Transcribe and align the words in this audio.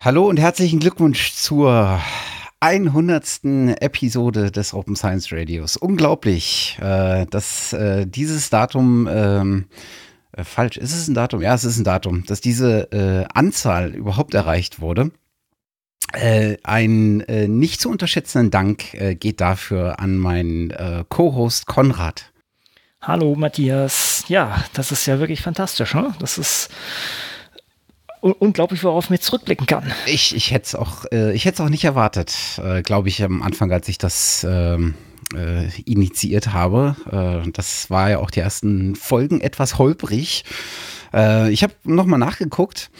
Hallo 0.00 0.28
und 0.28 0.38
herzlichen 0.38 0.78
Glückwunsch 0.78 1.32
zur 1.32 2.00
100. 2.60 3.40
Episode 3.80 4.52
des 4.52 4.72
Open 4.72 4.94
Science 4.94 5.32
Radios. 5.32 5.76
Unglaublich, 5.76 6.78
äh, 6.80 7.26
dass 7.26 7.72
äh, 7.72 8.06
dieses 8.06 8.48
Datum, 8.48 9.08
ähm, 9.10 9.66
äh, 10.30 10.44
falsch, 10.44 10.76
ist 10.76 10.94
es 10.94 11.08
ein 11.08 11.14
Datum? 11.14 11.42
Ja, 11.42 11.52
es 11.52 11.64
ist 11.64 11.78
ein 11.78 11.84
Datum, 11.84 12.24
dass 12.26 12.40
diese 12.40 12.92
äh, 12.92 13.26
Anzahl 13.34 13.92
überhaupt 13.92 14.34
erreicht 14.34 14.80
wurde. 14.80 15.10
Äh, 16.12 16.58
ein 16.62 17.22
äh, 17.22 17.48
nicht 17.48 17.80
zu 17.80 17.90
unterschätzenden 17.90 18.52
Dank 18.52 19.18
geht 19.18 19.40
dafür 19.40 19.98
an 19.98 20.16
meinen 20.16 20.72
Co-Host 21.08 21.66
Konrad. 21.66 22.32
Hallo 23.02 23.34
Matthias. 23.34 24.24
Ja, 24.28 24.64
das 24.74 24.92
ist 24.92 25.06
ja 25.06 25.18
wirklich 25.18 25.42
fantastisch. 25.42 25.92
Ne? 25.94 26.14
Das 26.20 26.38
ist 26.38 26.68
unglaublich, 28.20 28.82
worauf 28.84 29.10
man 29.10 29.20
zurückblicken 29.20 29.66
kann. 29.66 29.92
Ich, 30.06 30.34
ich 30.34 30.50
hätte 30.50 30.66
es 30.66 30.74
auch, 30.74 31.04
äh, 31.10 31.52
auch 31.58 31.68
nicht 31.68 31.84
erwartet, 31.84 32.34
äh, 32.62 32.82
glaube 32.82 33.08
ich, 33.08 33.22
am 33.22 33.42
Anfang, 33.42 33.72
als 33.72 33.88
ich 33.88 33.98
das 33.98 34.46
ähm, 34.48 34.94
äh, 35.34 35.68
initiiert 35.82 36.52
habe. 36.52 36.96
Äh, 37.10 37.50
das 37.52 37.90
war 37.90 38.10
ja 38.10 38.18
auch 38.18 38.30
die 38.30 38.40
ersten 38.40 38.96
Folgen 38.96 39.40
etwas 39.40 39.78
holprig. 39.78 40.44
Äh, 41.12 41.50
ich 41.50 41.62
habe 41.62 41.74
nochmal 41.84 42.18
nachgeguckt. 42.18 42.90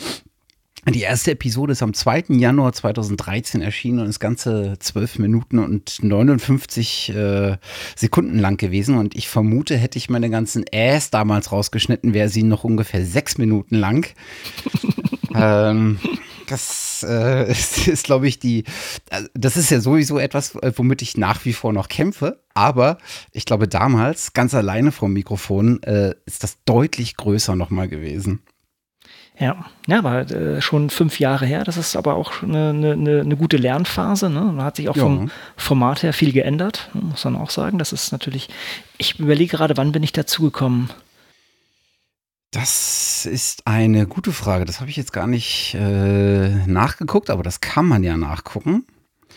Die 0.87 1.03
erste 1.03 1.33
Episode 1.33 1.73
ist 1.73 1.83
am 1.83 1.93
2. 1.93 2.27
Januar 2.29 2.73
2013 2.73 3.61
erschienen 3.61 3.99
und 3.99 4.07
ist 4.07 4.21
ganze 4.21 4.77
12 4.79 5.19
Minuten 5.19 5.59
und 5.59 6.03
59 6.03 7.11
äh, 7.15 7.57
Sekunden 7.95 8.39
lang 8.39 8.57
gewesen. 8.57 8.97
Und 8.97 9.15
ich 9.15 9.29
vermute, 9.29 9.77
hätte 9.77 9.99
ich 9.99 10.09
meine 10.09 10.31
ganzen 10.31 10.65
Äs 10.67 11.11
damals 11.11 11.53
rausgeschnitten, 11.53 12.15
wäre 12.15 12.31
sie 12.31 12.43
noch 12.43 12.65
ungefähr 12.65 13.05
sechs 13.05 13.37
Minuten 13.37 13.75
lang. 13.75 14.07
Ähm, 15.35 15.99
das 16.49 17.05
äh, 17.09 17.51
ist, 17.51 17.89
ist 17.89 18.05
glaube 18.05 18.29
ich, 18.29 18.39
die. 18.39 18.65
Also 19.11 19.29
das 19.35 19.57
ist 19.57 19.71
ja 19.71 19.81
sowieso 19.81 20.19
etwas, 20.19 20.55
äh, 20.57 20.73
womit 20.77 21.03
ich 21.03 21.17
nach 21.17 21.45
wie 21.45 21.53
vor 21.53 21.73
noch 21.73 21.89
kämpfe. 21.89 22.43
Aber 22.55 22.99
ich 23.33 23.45
glaube, 23.45 23.69
damals, 23.69 24.33
ganz 24.33 24.55
alleine 24.55 24.93
vom 24.93 25.13
Mikrofon, 25.13 25.83
äh, 25.83 26.15
ist 26.27 26.43
das 26.43 26.59
deutlich 26.65 27.17
größer 27.17 27.55
nochmal 27.55 27.89
gewesen. 27.89 28.43
Ja, 29.41 29.67
ja, 29.87 30.03
war 30.03 30.29
äh, 30.31 30.61
schon 30.61 30.91
fünf 30.91 31.21
Jahre 31.21 31.47
her. 31.47 31.63
Das 31.63 31.77
ist 31.77 31.95
aber 31.95 32.17
auch 32.17 32.43
eine, 32.43 32.71
eine, 32.71 33.21
eine 33.21 33.37
gute 33.37 33.57
Lernphase. 33.57 34.31
Ne? 34.31 34.55
Da 34.57 34.65
hat 34.65 34.77
sich 34.77 34.89
auch 34.89 34.97
ja. 34.97 35.05
vom 35.05 35.31
Format 35.57 36.03
her 36.03 36.13
viel 36.13 36.33
geändert, 36.33 36.91
muss 36.93 37.25
man 37.25 37.37
auch 37.37 37.51
sagen. 37.51 37.79
Das 37.79 37.93
ist 37.93 38.11
natürlich, 38.11 38.49
ich 38.97 39.21
überlege 39.21 39.57
gerade, 39.57 39.77
wann 39.77 39.93
bin 39.93 40.03
ich 40.03 40.13
dazugekommen? 40.13 40.91
Das 42.51 43.27
ist 43.27 43.67
eine 43.67 44.07
gute 44.07 44.33
Frage. 44.33 44.65
Das 44.65 44.81
habe 44.81 44.89
ich 44.89 44.97
jetzt 44.97 45.13
gar 45.13 45.27
nicht 45.27 45.75
äh, 45.75 46.67
nachgeguckt, 46.67 47.29
aber 47.29 47.43
das 47.43 47.61
kann 47.61 47.87
man 47.87 48.03
ja 48.03 48.17
nachgucken. 48.17 48.87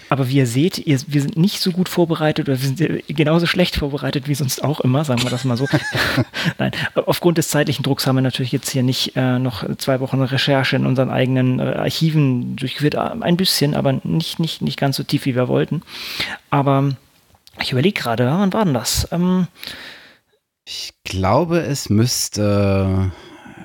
Aber 0.09 0.27
wie 0.27 0.37
ihr 0.37 0.47
seht, 0.47 0.77
ihr, 0.77 0.99
wir 1.07 1.21
sind 1.21 1.37
nicht 1.37 1.61
so 1.61 1.71
gut 1.71 1.87
vorbereitet 1.87 2.47
oder 2.49 2.61
wir 2.61 2.67
sind 2.67 3.07
genauso 3.07 3.45
schlecht 3.45 3.77
vorbereitet 3.77 4.27
wie 4.27 4.35
sonst 4.35 4.63
auch 4.63 4.81
immer, 4.81 5.05
sagen 5.05 5.23
wir 5.23 5.29
das 5.29 5.45
mal 5.45 5.55
so. 5.57 5.67
Nein, 6.57 6.71
aufgrund 6.95 7.37
des 7.37 7.49
zeitlichen 7.49 7.83
Drucks 7.83 8.07
haben 8.07 8.15
wir 8.15 8.21
natürlich 8.21 8.51
jetzt 8.51 8.69
hier 8.69 8.83
nicht 8.83 9.15
äh, 9.15 9.39
noch 9.39 9.63
zwei 9.77 9.99
Wochen 9.99 10.21
Recherche 10.21 10.75
in 10.75 10.85
unseren 10.85 11.09
eigenen 11.09 11.59
äh, 11.59 11.63
Archiven 11.63 12.55
durchgeführt. 12.55 12.95
Ein 12.95 13.37
bisschen, 13.37 13.73
aber 13.73 14.01
nicht, 14.03 14.39
nicht, 14.39 14.61
nicht 14.61 14.79
ganz 14.79 14.97
so 14.97 15.03
tief, 15.03 15.25
wie 15.25 15.35
wir 15.35 15.47
wollten. 15.47 15.81
Aber 16.49 16.95
ich 17.61 17.71
überlege 17.71 18.01
gerade, 18.01 18.25
wann 18.25 18.53
war 18.53 18.65
denn 18.65 18.73
das? 18.73 19.07
Ähm, 19.11 19.47
ich 20.65 20.93
glaube, 21.03 21.59
es 21.59 21.89
müsste 21.89 23.11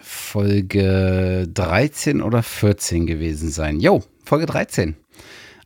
Folge 0.03 1.49
13 1.53 2.23
oder 2.23 2.43
14 2.43 3.07
gewesen 3.07 3.51
sein. 3.51 3.81
Jo, 3.81 4.03
Folge 4.25 4.47
13 4.47 4.97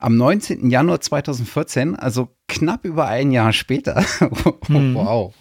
am 0.00 0.16
19. 0.16 0.70
Januar 0.70 1.00
2014, 1.00 1.94
also 1.94 2.34
knapp 2.48 2.84
über 2.84 3.06
ein 3.06 3.30
Jahr 3.30 3.52
später. 3.52 4.02
mhm. 4.68 4.94
Wow. 4.94 5.34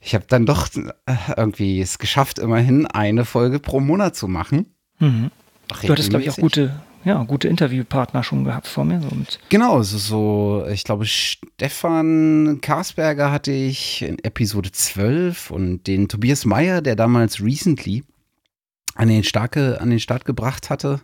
Ich 0.00 0.14
habe 0.14 0.24
dann 0.26 0.46
doch 0.46 0.68
äh, 0.74 1.14
irgendwie 1.36 1.80
es 1.80 1.98
geschafft, 1.98 2.38
immerhin 2.38 2.86
eine 2.86 3.24
Folge 3.24 3.60
pro 3.60 3.80
Monat 3.80 4.16
zu 4.16 4.26
machen. 4.26 4.74
Mhm. 4.98 5.30
Du 5.82 5.88
hattest, 5.90 6.10
glaube 6.10 6.24
ich, 6.24 6.30
auch 6.30 6.36
gute, 6.36 6.80
ja, 7.08 7.22
gute 7.22 7.48
Interviewpartner 7.48 8.22
schon 8.22 8.44
gehabt 8.44 8.66
vor 8.66 8.84
mir. 8.84 9.00
Und 9.10 9.40
genau, 9.48 9.78
also 9.78 9.96
so, 9.96 10.66
ich 10.70 10.84
glaube, 10.84 11.06
Stefan 11.06 12.58
Karsberger 12.60 13.32
hatte 13.32 13.50
ich 13.50 14.02
in 14.02 14.18
Episode 14.22 14.70
12 14.70 15.50
und 15.50 15.86
den 15.86 16.08
Tobias 16.08 16.44
Meyer, 16.44 16.82
der 16.82 16.96
damals 16.96 17.42
Recently 17.42 18.04
an 18.94 19.08
den, 19.08 19.24
Starke, 19.24 19.80
an 19.80 19.88
den 19.88 20.00
Start 20.00 20.26
gebracht 20.26 20.68
hatte. 20.68 21.00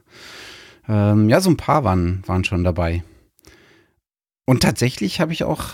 Ähm, 0.86 1.30
ja, 1.30 1.40
so 1.40 1.48
ein 1.48 1.56
paar 1.56 1.84
waren, 1.84 2.22
waren 2.26 2.44
schon 2.44 2.64
dabei. 2.64 3.02
Und 4.44 4.62
tatsächlich 4.62 5.20
habe 5.20 5.32
ich 5.32 5.44
auch, 5.44 5.70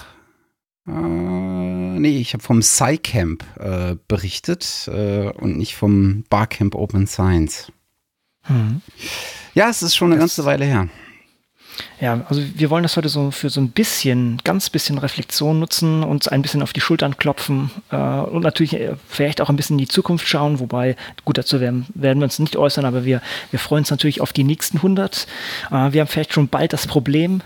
äh, 0.87 0.93
nee, 0.93 2.19
ich 2.19 2.35
habe 2.35 2.45
vom 2.45 2.63
SciCamp 2.63 3.45
äh, 3.59 3.97
berichtet 4.07 4.89
äh, 4.93 5.29
und 5.31 5.59
nicht 5.59 5.75
vom 5.75 6.23
Barcamp 6.31 6.77
Open 6.77 7.09
Science. 7.09 7.73
Mhm. 8.49 8.83
Ja, 9.55 9.69
es 9.69 9.83
ist 9.83 9.97
schon 9.97 10.09
eine 10.09 10.17
das, 10.17 10.23
ganze 10.23 10.45
Weile 10.45 10.65
her. 10.65 10.89
Ja, 12.01 12.25
also 12.29 12.43
wir 12.55 12.71
wollen 12.71 12.83
das 12.83 12.97
heute 12.97 13.11
so 13.11 13.31
für 13.31 13.51
so 13.51 13.61
ein 13.61 13.71
bisschen, 13.71 14.41
ganz 14.43 14.71
bisschen 14.71 14.97
Reflexion 14.97 15.61
nutzen, 15.61 16.03
uns 16.03 16.29
ein 16.29 16.41
bisschen 16.41 16.63
auf 16.63 16.73
die 16.73 16.81
Schultern 16.81 17.19
klopfen 17.19 17.71
äh, 17.91 17.97
und 17.97 18.43
natürlich 18.43 18.75
äh, 18.75 18.95
vielleicht 19.07 19.43
auch 19.43 19.51
ein 19.51 19.57
bisschen 19.57 19.75
in 19.75 19.85
die 19.85 19.89
Zukunft 19.89 20.27
schauen, 20.27 20.61
wobei, 20.61 20.97
gut, 21.27 21.37
dazu 21.37 21.61
werden, 21.61 21.87
werden 21.95 22.21
wir 22.21 22.25
uns 22.25 22.39
nicht 22.39 22.57
äußern, 22.57 22.87
aber 22.87 23.05
wir, 23.05 23.21
wir 23.51 23.59
freuen 23.59 23.83
uns 23.83 23.91
natürlich 23.91 24.23
auf 24.23 24.33
die 24.33 24.45
nächsten 24.45 24.79
100. 24.79 25.27
Äh, 25.71 25.93
wir 25.93 26.01
haben 26.01 26.09
vielleicht 26.09 26.33
schon 26.33 26.49
bald 26.49 26.73
das 26.73 26.87
Problem, 26.87 27.43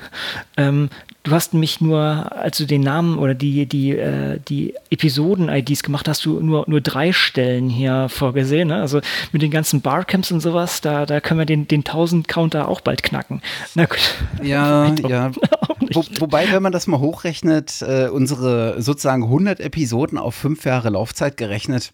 ähm, 0.56 0.88
Du 1.24 1.32
hast 1.32 1.54
mich 1.54 1.80
nur, 1.80 2.30
als 2.36 2.58
du 2.58 2.66
den 2.66 2.82
Namen 2.82 3.16
oder 3.16 3.34
die, 3.34 3.64
die, 3.64 3.92
äh, 3.92 4.38
die 4.46 4.74
Episoden-IDs 4.90 5.82
gemacht 5.82 6.06
hast, 6.06 6.26
du 6.26 6.38
nur, 6.38 6.64
nur 6.66 6.82
drei 6.82 7.12
Stellen 7.12 7.70
hier 7.70 8.10
vorgesehen. 8.10 8.68
Ne? 8.68 8.76
Also 8.76 9.00
mit 9.32 9.40
den 9.40 9.50
ganzen 9.50 9.80
Barcamps 9.80 10.30
und 10.30 10.40
sowas, 10.40 10.82
da, 10.82 11.06
da 11.06 11.20
können 11.20 11.40
wir 11.40 11.46
den, 11.46 11.66
den 11.66 11.82
1000-Counter 11.82 12.68
auch 12.68 12.82
bald 12.82 13.02
knacken. 13.02 13.40
Na 13.74 13.86
gut. 13.86 14.14
Ja, 14.48 14.94
ja. 14.94 15.32
Wo, 15.92 16.04
wobei, 16.18 16.50
wenn 16.52 16.62
man 16.62 16.72
das 16.72 16.86
mal 16.86 16.98
hochrechnet, 16.98 17.82
äh, 17.82 18.08
unsere 18.08 18.80
sozusagen 18.80 19.24
100 19.24 19.60
Episoden 19.60 20.18
auf 20.18 20.34
fünf 20.34 20.64
Jahre 20.64 20.90
Laufzeit 20.90 21.36
gerechnet, 21.36 21.92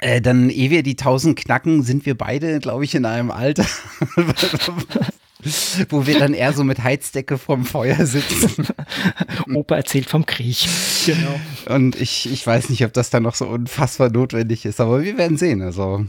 äh, 0.00 0.20
dann, 0.20 0.50
ehe 0.50 0.70
wir 0.70 0.82
die 0.82 0.96
1000 0.96 1.38
knacken, 1.38 1.82
sind 1.82 2.06
wir 2.06 2.16
beide, 2.16 2.58
glaube 2.60 2.84
ich, 2.84 2.94
in 2.94 3.04
einem 3.04 3.30
Alter, 3.30 3.66
wo 5.90 6.06
wir 6.06 6.18
dann 6.18 6.34
eher 6.34 6.52
so 6.52 6.64
mit 6.64 6.82
Heizdecke 6.82 7.38
vorm 7.38 7.64
Feuer 7.64 8.06
sitzen. 8.06 8.66
Opa 9.54 9.76
erzählt 9.76 10.08
vom 10.08 10.26
Krieg. 10.26 10.66
Genau. 11.06 11.40
Und 11.66 12.00
ich, 12.00 12.30
ich 12.32 12.46
weiß 12.46 12.70
nicht, 12.70 12.84
ob 12.84 12.92
das 12.92 13.10
dann 13.10 13.22
noch 13.22 13.34
so 13.34 13.46
unfassbar 13.46 14.10
notwendig 14.10 14.64
ist, 14.64 14.80
aber 14.80 15.02
wir 15.02 15.18
werden 15.18 15.36
sehen. 15.36 15.62
Also. 15.62 16.06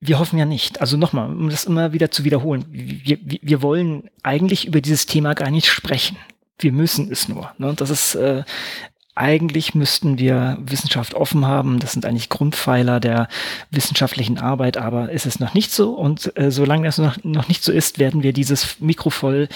Wir 0.00 0.18
hoffen 0.18 0.38
ja 0.38 0.44
nicht. 0.44 0.80
Also 0.80 0.96
nochmal, 0.96 1.30
um 1.30 1.48
das 1.48 1.64
immer 1.64 1.92
wieder 1.92 2.10
zu 2.10 2.24
wiederholen. 2.24 2.66
Wir, 2.70 3.18
wir, 3.22 3.62
wollen 3.62 4.10
eigentlich 4.22 4.66
über 4.66 4.80
dieses 4.80 5.06
Thema 5.06 5.34
gar 5.34 5.50
nicht 5.50 5.68
sprechen. 5.68 6.16
Wir 6.58 6.72
müssen 6.72 7.10
es 7.10 7.28
nur. 7.28 7.52
Ne? 7.58 7.74
Das 7.74 7.90
ist 7.90 8.14
äh, 8.14 8.44
eigentlich 9.16 9.74
müssten 9.74 10.18
wir 10.18 10.58
Wissenschaft 10.60 11.14
offen 11.14 11.46
haben. 11.46 11.78
Das 11.78 11.92
sind 11.92 12.04
eigentlich 12.04 12.28
Grundpfeiler 12.28 13.00
der 13.00 13.28
wissenschaftlichen 13.70 14.38
Arbeit, 14.38 14.76
aber 14.76 15.10
ist 15.10 15.24
es 15.24 15.40
noch 15.40 15.54
nicht 15.54 15.72
so. 15.72 15.94
Und 15.94 16.36
äh, 16.38 16.50
solange 16.50 16.84
das 16.84 16.98
noch, 16.98 17.16
noch 17.24 17.48
nicht 17.48 17.64
so 17.64 17.72
ist, 17.72 17.98
werden 17.98 18.22
wir 18.22 18.34
dieses 18.34 18.78
Mikro 18.78 19.08
voll 19.08 19.48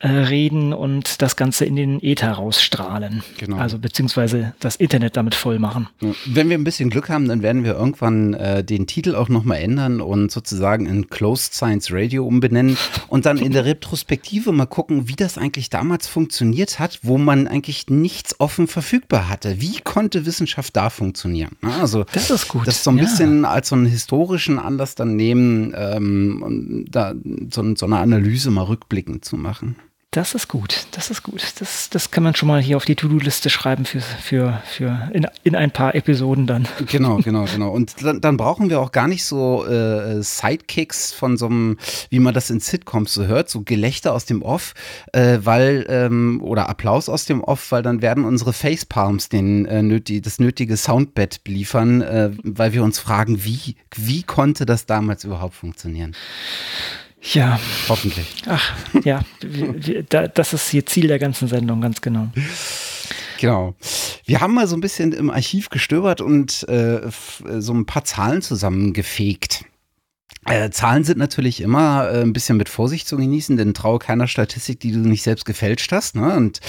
äh, 0.00 0.08
reden 0.08 0.72
und 0.72 1.22
das 1.22 1.36
Ganze 1.36 1.64
in 1.64 1.76
den 1.76 2.02
Äther 2.02 2.32
rausstrahlen. 2.32 3.22
Genau. 3.38 3.58
Also 3.58 3.78
beziehungsweise 3.78 4.54
das 4.58 4.74
Internet 4.74 5.16
damit 5.16 5.36
voll 5.36 5.60
machen. 5.60 5.88
Wenn 6.26 6.50
wir 6.50 6.58
ein 6.58 6.64
bisschen 6.64 6.90
Glück 6.90 7.08
haben, 7.08 7.28
dann 7.28 7.42
werden 7.42 7.62
wir 7.62 7.74
irgendwann 7.74 8.34
äh, 8.34 8.64
den 8.64 8.88
Titel 8.88 9.14
auch 9.14 9.28
nochmal 9.28 9.58
ändern 9.58 10.00
und 10.00 10.32
sozusagen 10.32 10.86
in 10.86 11.08
Closed 11.08 11.54
Science 11.54 11.92
Radio 11.92 12.26
umbenennen 12.26 12.76
und 13.08 13.24
dann 13.24 13.38
in 13.38 13.52
der 13.52 13.66
Retrospektive 13.66 14.50
mal 14.50 14.66
gucken, 14.66 15.08
wie 15.08 15.16
das 15.16 15.38
eigentlich 15.38 15.70
damals 15.70 16.08
funktioniert 16.08 16.80
hat, 16.80 16.98
wo 17.02 17.18
man 17.18 17.46
eigentlich 17.46 17.86
nichts 17.88 18.40
offen 18.40 18.66
verfügt 18.66 18.95
verfügbar 18.96 19.28
hatte. 19.28 19.60
Wie 19.60 19.78
konnte 19.82 20.26
Wissenschaft 20.26 20.76
da 20.76 20.90
funktionieren? 20.90 21.56
Also 21.80 22.04
das 22.12 22.30
ist 22.30 22.48
gut. 22.48 22.66
Das 22.66 22.82
so 22.82 22.90
ein 22.90 22.98
ja. 22.98 23.04
bisschen 23.04 23.44
als 23.44 23.68
so 23.68 23.76
einen 23.76 23.86
historischen 23.86 24.58
Anlass 24.58 24.94
dann 24.94 25.16
nehmen, 25.16 25.74
ähm, 25.76 26.86
da 26.88 27.14
so, 27.50 27.74
so 27.74 27.86
eine 27.86 27.98
Analyse 27.98 28.50
mal 28.50 28.62
rückblickend 28.62 29.24
zu 29.24 29.36
machen. 29.36 29.76
Das 30.12 30.34
ist 30.34 30.48
gut, 30.48 30.86
das 30.92 31.10
ist 31.10 31.22
gut. 31.22 31.42
Das, 31.58 31.90
das 31.90 32.10
kann 32.10 32.22
man 32.22 32.34
schon 32.34 32.46
mal 32.46 32.62
hier 32.62 32.78
auf 32.78 32.86
die 32.86 32.94
To-Do-Liste 32.94 33.50
schreiben 33.50 33.84
für, 33.84 34.00
für, 34.00 34.62
für 34.64 35.10
in, 35.12 35.26
in 35.42 35.54
ein 35.54 35.70
paar 35.70 35.94
Episoden 35.94 36.46
dann. 36.46 36.66
Genau, 36.86 37.16
genau, 37.22 37.44
genau. 37.44 37.70
Und 37.70 38.02
dann, 38.02 38.22
dann 38.22 38.38
brauchen 38.38 38.70
wir 38.70 38.80
auch 38.80 38.92
gar 38.92 39.08
nicht 39.08 39.24
so 39.24 39.66
äh, 39.66 40.22
Sidekicks 40.22 41.12
von 41.12 41.36
so 41.36 41.46
einem, 41.46 41.76
wie 42.08 42.18
man 42.18 42.32
das 42.32 42.48
in 42.48 42.60
Sitcoms 42.60 43.12
so 43.12 43.26
hört, 43.26 43.50
so 43.50 43.60
Gelächter 43.62 44.14
aus 44.14 44.24
dem 44.24 44.40
Off, 44.40 44.72
äh, 45.12 45.40
weil, 45.42 45.84
ähm, 45.90 46.40
oder 46.42 46.70
Applaus 46.70 47.10
aus 47.10 47.26
dem 47.26 47.44
Off, 47.44 47.70
weil 47.70 47.82
dann 47.82 48.00
werden 48.00 48.24
unsere 48.24 48.54
Facepalms 48.54 49.28
den, 49.28 49.66
äh, 49.66 49.82
nötig, 49.82 50.22
das 50.22 50.38
nötige 50.38 50.78
Soundbett 50.78 51.40
liefern, 51.46 52.00
äh, 52.00 52.30
weil 52.42 52.72
wir 52.72 52.84
uns 52.84 52.98
fragen, 52.98 53.44
wie, 53.44 53.76
wie 53.94 54.22
konnte 54.22 54.64
das 54.64 54.86
damals 54.86 55.24
überhaupt 55.24 55.56
funktionieren? 55.56 56.16
Ja. 57.32 57.58
Hoffentlich. 57.88 58.26
Ach, 58.46 58.72
ja, 59.04 59.20
das 60.08 60.52
ist 60.52 60.70
hier 60.70 60.86
Ziel 60.86 61.08
der 61.08 61.18
ganzen 61.18 61.48
Sendung, 61.48 61.80
ganz 61.80 62.00
genau. 62.00 62.28
Genau. 63.38 63.74
Wir 64.24 64.40
haben 64.40 64.54
mal 64.54 64.66
so 64.66 64.76
ein 64.76 64.80
bisschen 64.80 65.12
im 65.12 65.30
Archiv 65.30 65.68
gestöbert 65.68 66.20
und 66.20 66.66
äh, 66.68 67.00
so 67.58 67.74
ein 67.74 67.86
paar 67.86 68.04
Zahlen 68.04 68.42
zusammengefegt. 68.42 69.64
Äh, 70.48 70.70
Zahlen 70.70 71.02
sind 71.02 71.18
natürlich 71.18 71.60
immer 71.60 72.08
äh, 72.08 72.22
ein 72.22 72.32
bisschen 72.32 72.56
mit 72.56 72.68
Vorsicht 72.68 73.08
zu 73.08 73.16
genießen, 73.16 73.56
denn 73.56 73.74
traue 73.74 73.98
keiner 73.98 74.28
Statistik, 74.28 74.78
die 74.78 74.92
du 74.92 75.00
nicht 75.00 75.24
selbst 75.24 75.44
gefälscht 75.44 75.90
hast. 75.90 76.14
Ne? 76.14 76.36
Und 76.36 76.60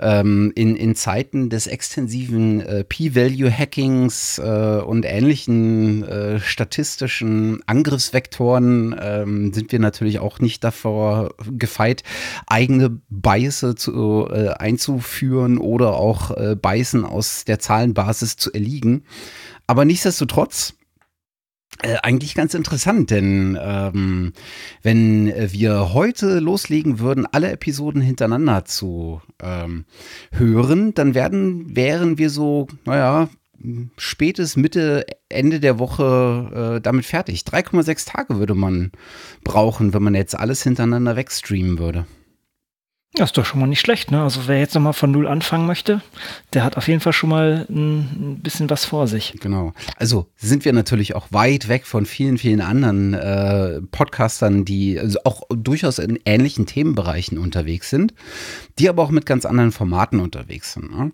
ähm, 0.00 0.50
in, 0.54 0.76
in 0.76 0.94
Zeiten 0.94 1.50
des 1.50 1.66
extensiven 1.66 2.62
äh, 2.62 2.84
P-Value-Hackings 2.84 4.38
äh, 4.38 4.80
und 4.82 5.04
ähnlichen 5.04 6.04
äh, 6.04 6.40
statistischen 6.40 7.60
Angriffsvektoren 7.66 8.96
ähm, 8.98 9.52
sind 9.52 9.72
wir 9.72 9.78
natürlich 9.78 10.20
auch 10.20 10.38
nicht 10.40 10.64
davor 10.64 11.34
gefeit, 11.50 12.04
eigene 12.46 12.98
Biases 13.10 13.74
zu, 13.74 14.26
äh, 14.30 14.54
einzuführen 14.54 15.58
oder 15.58 15.96
auch 15.96 16.30
äh, 16.30 16.56
Biasen 16.56 17.04
aus 17.04 17.44
der 17.44 17.58
Zahlenbasis 17.58 18.36
zu 18.36 18.50
erliegen. 18.54 19.04
Aber 19.66 19.84
nichtsdestotrotz 19.84 20.77
äh, 21.82 21.96
eigentlich 22.02 22.34
ganz 22.34 22.54
interessant, 22.54 23.10
denn 23.10 23.56
ähm, 23.60 24.32
wenn 24.82 25.32
wir 25.52 25.92
heute 25.92 26.40
loslegen 26.40 26.98
würden, 26.98 27.26
alle 27.26 27.52
Episoden 27.52 28.00
hintereinander 28.00 28.64
zu 28.64 29.20
ähm, 29.40 29.84
hören, 30.32 30.94
dann 30.94 31.14
werden, 31.14 31.76
wären 31.76 32.18
wir 32.18 32.30
so, 32.30 32.66
naja, 32.84 33.28
spätes 33.96 34.56
Mitte, 34.56 35.06
Ende 35.28 35.60
der 35.60 35.78
Woche 35.78 36.76
äh, 36.76 36.80
damit 36.80 37.06
fertig. 37.06 37.42
3,6 37.42 38.06
Tage 38.06 38.38
würde 38.38 38.54
man 38.54 38.92
brauchen, 39.44 39.94
wenn 39.94 40.02
man 40.02 40.14
jetzt 40.14 40.38
alles 40.38 40.62
hintereinander 40.62 41.16
wegstreamen 41.16 41.78
würde. 41.78 42.06
Das 43.14 43.30
ist 43.30 43.38
doch 43.38 43.46
schon 43.46 43.60
mal 43.60 43.66
nicht 43.66 43.80
schlecht, 43.80 44.10
ne? 44.10 44.22
Also 44.22 44.42
wer 44.46 44.58
jetzt 44.58 44.74
nochmal 44.74 44.92
von 44.92 45.10
Null 45.10 45.26
anfangen 45.26 45.66
möchte, 45.66 46.02
der 46.52 46.62
hat 46.62 46.76
auf 46.76 46.88
jeden 46.88 47.00
Fall 47.00 47.14
schon 47.14 47.30
mal 47.30 47.66
ein, 47.70 48.40
bisschen 48.42 48.68
was 48.68 48.84
vor 48.84 49.08
sich. 49.08 49.34
Genau. 49.40 49.72
Also 49.96 50.26
sind 50.36 50.66
wir 50.66 50.74
natürlich 50.74 51.14
auch 51.14 51.28
weit 51.30 51.68
weg 51.68 51.86
von 51.86 52.04
vielen, 52.04 52.36
vielen 52.36 52.60
anderen 52.60 53.14
äh, 53.14 53.80
Podcastern, 53.90 54.66
die 54.66 55.00
also 55.00 55.18
auch 55.24 55.42
durchaus 55.48 55.98
in 55.98 56.18
ähnlichen 56.26 56.66
Themenbereichen 56.66 57.38
unterwegs 57.38 57.88
sind, 57.88 58.12
die 58.78 58.90
aber 58.90 59.02
auch 59.02 59.10
mit 59.10 59.24
ganz 59.24 59.46
anderen 59.46 59.72
Formaten 59.72 60.20
unterwegs 60.20 60.74
sind. 60.74 60.94
Ne? 60.94 61.12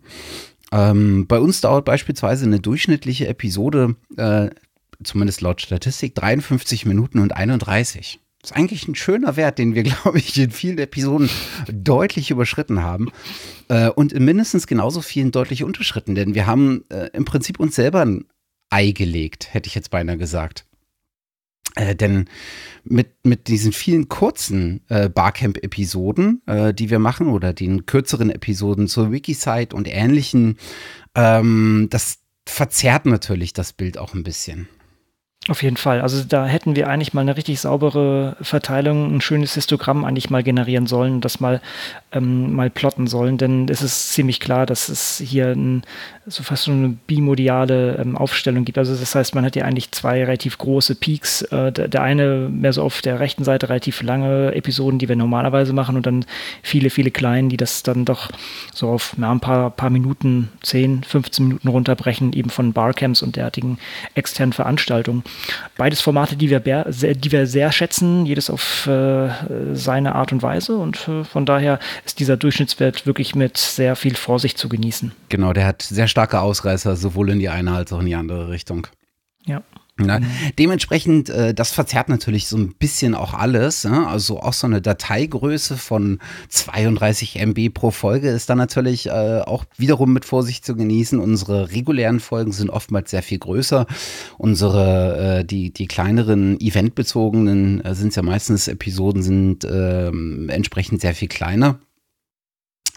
Ähm, 0.72 1.26
bei 1.28 1.38
uns 1.38 1.60
dauert 1.60 1.84
beispielsweise 1.84 2.44
eine 2.44 2.58
durchschnittliche 2.58 3.28
Episode, 3.28 3.94
äh, 4.16 4.50
zumindest 5.04 5.42
laut 5.42 5.62
Statistik, 5.62 6.16
53 6.16 6.86
Minuten 6.86 7.20
und 7.20 7.36
31. 7.36 8.18
Das 8.44 8.50
ist 8.50 8.56
eigentlich 8.58 8.86
ein 8.88 8.94
schöner 8.94 9.36
Wert, 9.36 9.58
den 9.58 9.74
wir, 9.74 9.82
glaube 9.84 10.18
ich, 10.18 10.38
in 10.38 10.50
vielen 10.50 10.76
Episoden 10.76 11.30
deutlich 11.72 12.30
überschritten 12.30 12.82
haben. 12.82 13.10
Äh, 13.68 13.88
und 13.88 14.12
in 14.12 14.26
mindestens 14.26 14.66
genauso 14.66 15.00
vielen 15.00 15.30
deutlich 15.30 15.64
unterschritten, 15.64 16.14
denn 16.14 16.34
wir 16.34 16.46
haben 16.46 16.84
äh, 16.90 17.08
im 17.14 17.24
Prinzip 17.24 17.58
uns 17.58 17.74
selber 17.74 18.04
ein 18.04 18.26
Ei 18.68 18.90
gelegt, 18.90 19.54
hätte 19.54 19.68
ich 19.68 19.74
jetzt 19.74 19.90
beinahe 19.90 20.18
gesagt. 20.18 20.66
Äh, 21.74 21.94
denn 21.94 22.26
mit, 22.84 23.12
mit 23.22 23.48
diesen 23.48 23.72
vielen 23.72 24.10
kurzen 24.10 24.82
äh, 24.90 25.08
Barcamp-Episoden, 25.08 26.42
äh, 26.44 26.74
die 26.74 26.90
wir 26.90 26.98
machen, 26.98 27.28
oder 27.28 27.54
den 27.54 27.86
kürzeren 27.86 28.28
Episoden 28.28 28.88
zur 28.88 29.10
Wikisite 29.10 29.74
und 29.74 29.88
ähnlichen, 29.88 30.58
ähm, 31.14 31.86
das 31.88 32.18
verzerrt 32.46 33.06
natürlich 33.06 33.54
das 33.54 33.72
Bild 33.72 33.96
auch 33.96 34.12
ein 34.12 34.22
bisschen. 34.22 34.68
Auf 35.48 35.62
jeden 35.62 35.76
Fall. 35.76 36.00
Also 36.00 36.24
da 36.26 36.46
hätten 36.46 36.74
wir 36.74 36.88
eigentlich 36.88 37.12
mal 37.12 37.20
eine 37.20 37.36
richtig 37.36 37.60
saubere 37.60 38.34
Verteilung, 38.40 39.14
ein 39.14 39.20
schönes 39.20 39.52
Histogramm 39.52 40.06
eigentlich 40.06 40.30
mal 40.30 40.42
generieren 40.42 40.86
sollen, 40.86 41.20
das 41.20 41.38
mal, 41.38 41.60
ähm, 42.12 42.54
mal 42.54 42.70
plotten 42.70 43.06
sollen, 43.06 43.36
denn 43.36 43.68
es 43.68 43.82
ist 43.82 44.14
ziemlich 44.14 44.40
klar, 44.40 44.64
dass 44.64 44.88
es 44.88 45.18
hier 45.18 45.48
ein, 45.48 45.82
so 46.24 46.42
fast 46.42 46.64
so 46.64 46.72
eine 46.72 46.96
bimodiale 47.06 47.96
ähm, 47.96 48.16
Aufstellung 48.16 48.64
gibt. 48.64 48.78
Also 48.78 48.96
das 48.96 49.14
heißt, 49.14 49.34
man 49.34 49.44
hat 49.44 49.52
hier 49.52 49.66
eigentlich 49.66 49.92
zwei 49.92 50.24
relativ 50.24 50.56
große 50.56 50.94
Peaks. 50.94 51.42
Äh, 51.42 51.72
der, 51.72 51.88
der, 51.88 52.02
eine 52.02 52.48
mehr 52.50 52.72
so 52.72 52.82
auf 52.82 53.02
der 53.02 53.20
rechten 53.20 53.44
Seite 53.44 53.68
relativ 53.68 54.00
lange 54.00 54.54
Episoden, 54.54 54.98
die 54.98 55.10
wir 55.10 55.16
normalerweise 55.16 55.74
machen 55.74 55.96
und 55.96 56.06
dann 56.06 56.24
viele, 56.62 56.88
viele 56.88 57.10
kleinen, 57.10 57.50
die 57.50 57.58
das 57.58 57.82
dann 57.82 58.06
doch 58.06 58.30
so 58.72 58.88
auf 58.88 59.12
na, 59.18 59.30
ein 59.30 59.40
paar, 59.40 59.68
paar 59.68 59.90
Minuten, 59.90 60.48
10, 60.62 61.04
15 61.04 61.48
Minuten 61.48 61.68
runterbrechen, 61.68 62.32
eben 62.32 62.48
von 62.48 62.72
Barcamps 62.72 63.20
und 63.20 63.36
derartigen 63.36 63.76
externen 64.14 64.54
Veranstaltungen. 64.54 65.22
Beides 65.76 66.00
Formate, 66.00 66.36
die 66.36 66.50
wir, 66.50 66.60
die 66.60 67.32
wir 67.32 67.46
sehr 67.46 67.72
schätzen, 67.72 68.26
jedes 68.26 68.50
auf 68.50 68.86
äh, 68.86 69.28
seine 69.72 70.14
Art 70.14 70.32
und 70.32 70.42
Weise. 70.42 70.76
Und 70.76 71.08
äh, 71.08 71.24
von 71.24 71.46
daher 71.46 71.78
ist 72.04 72.20
dieser 72.20 72.36
Durchschnittswert 72.36 73.06
wirklich 73.06 73.34
mit 73.34 73.56
sehr 73.56 73.96
viel 73.96 74.14
Vorsicht 74.14 74.58
zu 74.58 74.68
genießen. 74.68 75.12
Genau, 75.28 75.52
der 75.52 75.66
hat 75.66 75.82
sehr 75.82 76.08
starke 76.08 76.40
Ausreißer, 76.40 76.96
sowohl 76.96 77.30
in 77.30 77.38
die 77.38 77.48
eine 77.48 77.72
als 77.72 77.92
auch 77.92 78.00
in 78.00 78.06
die 78.06 78.14
andere 78.14 78.48
Richtung. 78.48 78.86
Ja. 79.46 79.62
Ja, 80.00 80.18
mhm. 80.18 80.26
Dementsprechend, 80.58 81.30
äh, 81.30 81.54
das 81.54 81.70
verzerrt 81.70 82.08
natürlich 82.08 82.48
so 82.48 82.56
ein 82.56 82.74
bisschen 82.74 83.14
auch 83.14 83.32
alles. 83.32 83.84
Ja? 83.84 84.06
Also 84.08 84.40
auch 84.40 84.52
so 84.52 84.66
eine 84.66 84.82
Dateigröße 84.82 85.76
von 85.76 86.18
32 86.48 87.36
MB 87.36 87.72
pro 87.72 87.92
Folge 87.92 88.30
ist 88.30 88.50
dann 88.50 88.58
natürlich 88.58 89.06
äh, 89.06 89.42
auch 89.46 89.64
wiederum 89.76 90.12
mit 90.12 90.24
Vorsicht 90.24 90.64
zu 90.64 90.74
genießen. 90.74 91.20
Unsere 91.20 91.70
regulären 91.70 92.18
Folgen 92.18 92.50
sind 92.50 92.70
oftmals 92.70 93.12
sehr 93.12 93.22
viel 93.22 93.38
größer. 93.38 93.86
Unsere, 94.36 95.38
äh, 95.40 95.44
die, 95.44 95.72
die 95.72 95.86
kleineren 95.86 96.58
eventbezogenen 96.60 97.80
äh, 97.84 97.94
sind 97.94 98.16
ja 98.16 98.22
meistens 98.22 98.66
Episoden, 98.66 99.22
sind 99.22 99.62
äh, 99.62 100.08
entsprechend 100.08 101.02
sehr 101.02 101.14
viel 101.14 101.28
kleiner. 101.28 101.78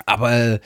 Aber 0.07 0.62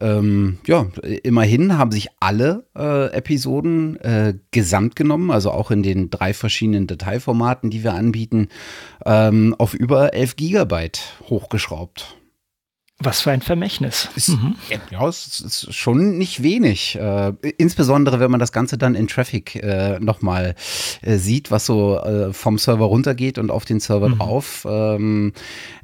ähm, 0.00 0.58
ja, 0.66 0.86
immerhin 1.24 1.76
haben 1.76 1.90
sich 1.90 2.08
alle 2.20 2.64
äh, 2.78 3.12
Episoden 3.12 3.96
äh, 3.96 4.34
gesamt 4.52 4.94
genommen, 4.94 5.32
also 5.32 5.50
auch 5.50 5.72
in 5.72 5.82
den 5.82 6.10
drei 6.10 6.32
verschiedenen 6.32 6.86
Dateiformaten, 6.86 7.70
die 7.70 7.82
wir 7.82 7.94
anbieten, 7.94 8.48
ähm, 9.04 9.54
auf 9.58 9.74
über 9.74 10.14
11 10.14 10.36
Gigabyte 10.36 11.00
hochgeschraubt. 11.28 12.16
Was 13.00 13.20
für 13.20 13.32
ein 13.32 13.42
Vermächtnis. 13.42 14.08
Ist, 14.14 14.28
mhm. 14.28 14.54
Ja, 14.90 15.06
es 15.08 15.40
ist 15.40 15.74
schon 15.74 16.16
nicht 16.16 16.42
wenig. 16.42 16.96
Äh, 16.96 17.32
insbesondere, 17.58 18.20
wenn 18.20 18.30
man 18.30 18.38
das 18.38 18.52
Ganze 18.52 18.78
dann 18.78 18.94
in 18.94 19.08
Traffic 19.08 19.56
äh, 19.56 19.98
nochmal 19.98 20.54
äh, 21.02 21.16
sieht, 21.16 21.50
was 21.50 21.66
so 21.66 21.98
äh, 21.98 22.32
vom 22.32 22.56
Server 22.56 22.84
runtergeht 22.84 23.38
und 23.38 23.50
auf 23.50 23.64
den 23.64 23.80
Server 23.80 24.10
mhm. 24.10 24.18
drauf. 24.18 24.66
Ähm, 24.68 25.32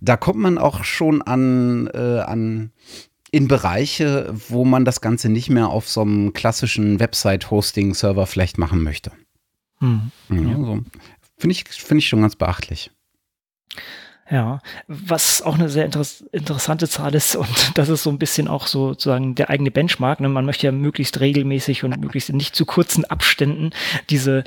da 0.01 0.17
kommt 0.17 0.39
man 0.39 0.57
auch 0.57 0.85
schon 0.85 1.21
an, 1.21 1.89
äh, 1.93 2.21
an 2.21 2.71
in 3.33 3.49
Bereiche, 3.49 4.33
wo 4.49 4.65
man 4.65 4.85
das 4.85 5.01
Ganze 5.01 5.29
nicht 5.29 5.51
mehr 5.51 5.69
auf 5.69 5.89
so 5.89 6.03
einem 6.03 6.33
klassischen 6.33 7.01
Website-Hosting-Server 7.01 8.27
vielleicht 8.27 8.57
machen 8.57 8.83
möchte. 8.83 9.13
Mhm. 9.81 10.11
Ja, 10.29 10.57
so. 10.57 10.81
Finde 11.39 11.53
ich, 11.53 11.65
find 11.65 11.99
ich 11.99 12.09
schon 12.09 12.21
ganz 12.21 12.37
beachtlich. 12.37 12.91
Ja, 14.31 14.61
was 14.87 15.43
auch 15.43 15.57
eine 15.57 15.69
sehr 15.69 15.85
inter 15.85 16.07
interessante 16.31 16.89
Zahl 16.89 17.15
ist 17.17 17.35
und 17.35 17.49
das 17.75 17.89
ist 17.89 18.05
so 18.05 18.11
ein 18.11 18.19
bisschen 18.19 18.47
auch 18.47 18.69
sozusagen 18.69 19.35
der 19.35 19.51
eigene 19.51 19.73
Benchmark. 19.73 20.21
Ne? 20.21 20.29
Man 20.29 20.47
möchte 20.47 20.67
ja 20.67 20.73
möglichst 20.73 21.19
regelmäßig 21.19 21.83
und 21.83 22.01
möglichst 22.01 22.31
in 22.31 22.37
nicht 22.37 22.55
zu 22.55 22.65
kurzen 22.65 23.05
Abständen 23.05 23.71
diese 24.09 24.45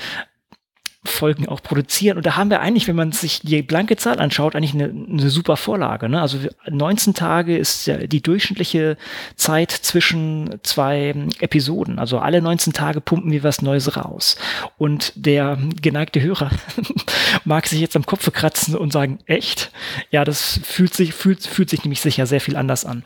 Folgen 1.05 1.49
auch 1.49 1.61
produzieren. 1.61 2.17
Und 2.17 2.25
da 2.25 2.37
haben 2.37 2.49
wir 2.49 2.61
eigentlich, 2.61 2.87
wenn 2.87 2.95
man 2.95 3.11
sich 3.11 3.41
die 3.41 3.61
blanke 3.61 3.97
Zahl 3.97 4.19
anschaut, 4.19 4.55
eigentlich 4.55 4.73
eine, 4.73 4.85
eine 4.85 5.29
super 5.29 5.57
Vorlage. 5.57 6.07
Ne? 6.07 6.21
Also 6.21 6.37
19 6.69 7.13
Tage 7.13 7.57
ist 7.57 7.85
ja 7.87 7.97
die 7.97 8.21
durchschnittliche 8.21 8.97
Zeit 9.35 9.71
zwischen 9.71 10.59
zwei 10.63 11.13
Episoden. 11.39 11.99
Also 11.99 12.19
alle 12.19 12.41
19 12.41 12.71
Tage 12.71 13.01
pumpen 13.01 13.31
wir 13.31 13.43
was 13.43 13.61
Neues 13.61 13.97
raus. 13.97 14.37
Und 14.77 15.11
der 15.15 15.57
geneigte 15.81 16.21
Hörer 16.21 16.51
mag 17.43 17.67
sich 17.67 17.81
jetzt 17.81 17.97
am 17.97 18.05
Kopf 18.05 18.31
kratzen 18.31 18.75
und 18.75 18.93
sagen, 18.93 19.19
echt? 19.25 19.71
Ja, 20.09 20.23
das 20.23 20.61
fühlt 20.63 20.93
sich, 20.93 21.13
fühlt, 21.13 21.45
fühlt 21.45 21.69
sich 21.69 21.83
nämlich 21.83 21.99
sicher 21.99 22.25
sehr 22.25 22.41
viel 22.41 22.55
anders 22.55 22.85
an 22.85 23.03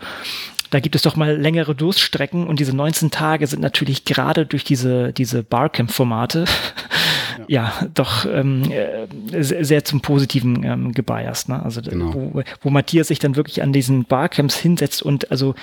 da 0.69 0.79
gibt 0.79 0.95
es 0.95 1.01
doch 1.01 1.15
mal 1.15 1.36
längere 1.38 1.75
Durststrecken 1.75 2.47
und 2.47 2.59
diese 2.59 2.75
19 2.75 3.12
Tage 3.12 3.47
sind 3.47 3.62
natürlich 3.62 4.05
gerade 4.05 4.45
durch 4.45 4.63
diese, 4.63 5.13
diese 5.13 5.43
Barcamp-Formate 5.43 6.45
ja, 7.47 7.74
doch 7.93 8.25
ähm, 8.25 8.69
äh, 8.71 9.07
sehr, 9.43 9.86
zum 9.86 10.01
Positiven 10.01 10.63
ähm, 10.63 10.91
gebiased. 10.93 11.50
Ne? 11.50 11.62
Also 11.63 11.81
genau. 11.81 12.13
wo, 12.13 12.43
wo 12.62 12.69
Matthias 12.69 13.07
sich 13.07 13.19
dann 13.19 13.36
wirklich 13.36 13.62
an 13.62 13.74
diesen 13.74 14.05
Barcamps 14.05 14.57
hinsetzt 14.57 15.01
und 15.01 15.31
also 15.31 15.55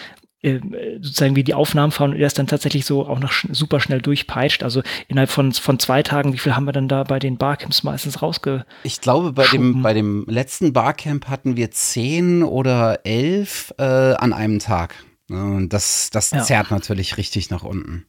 sozusagen 1.01 1.37
wie 1.37 1.45
die 1.45 1.55
Aufnahmen 1.55 1.93
fahren 1.93 2.13
und 2.13 2.21
er 2.21 2.27
ist 2.27 2.39
dann 2.39 2.47
tatsächlich 2.47 2.85
so 2.85 3.07
auch 3.07 3.19
noch 3.19 3.33
super 3.51 3.81
schnell 3.81 4.03
durchpeitscht. 4.03 4.63
Also 4.63 4.83
innerhalb 5.09 5.31
von, 5.31 5.53
von 5.53 5.79
zwei 5.79 6.03
Tagen, 6.03 6.33
wie 6.33 6.39
viel 6.39 6.55
haben 6.55 6.67
wir 6.67 6.73
dann 6.73 6.89
da 6.89 7.05
bei 7.05 7.19
den 7.19 7.39
Barcamps 7.39 7.83
meistens 7.83 8.21
rausge? 8.23 8.67
Ich 8.83 9.01
glaube, 9.01 9.33
bei 9.33 9.47
dem, 9.47 9.83
bei 9.83 9.95
dem 9.95 10.25
letzten 10.29 10.73
Barcamp 10.73 11.29
hatten 11.29 11.57
wir 11.57 11.71
zehn 11.71 12.43
oder 12.43 13.01
elf 13.05 13.73
äh, 13.79 13.83
an 13.83 14.33
einem 14.33 14.59
Tag. 14.59 14.95
Und 15.31 15.71
das, 15.71 16.11
das 16.11 16.31
ja. 16.31 16.43
zerrt 16.43 16.71
natürlich 16.71 17.17
richtig 17.17 17.51
nach 17.51 17.63
unten. 17.63 18.05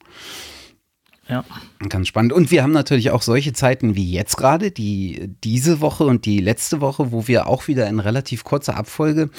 Ja. 1.28 1.44
Ganz 1.90 2.08
spannend. 2.08 2.34
Und 2.34 2.52
wir 2.52 2.62
haben 2.62 2.72
natürlich 2.72 3.10
auch 3.10 3.24
solche 3.24 3.52
Zeiten 3.52 3.96
wie 3.96 4.12
jetzt 4.12 4.38
gerade, 4.38 4.70
die 4.70 5.34
diese 5.44 5.82
Woche 5.82 6.06
und 6.06 6.26
die 6.26 6.40
letzte 6.40 6.82
Woche, 6.82 7.12
wo 7.12 7.28
wir 7.28 7.48
auch 7.48 7.68
wieder 7.68 7.88
in 7.88 8.00
relativ 8.00 8.44
kurzer 8.44 8.78
Abfolge 8.78 9.32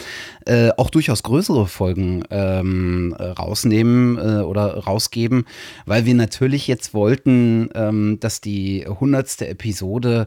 äh, 0.47 0.71
auch 0.76 0.90
durchaus 0.90 1.23
größere 1.23 1.69
Folgen 1.69 2.25
ähm, 2.31 3.14
rausnehmen 3.16 4.19
äh, 4.19 4.43
oder 4.43 4.78
rausgeben, 4.78 5.45
weil 5.85 6.07
wir 6.07 6.14
natürlich 6.14 6.66
jetzt 6.66 6.93
wollten, 6.93 7.69
ähm, 7.75 8.19
dass 8.19 8.40
die 8.40 8.85
hundertste 8.88 9.47
Episode 9.47 10.26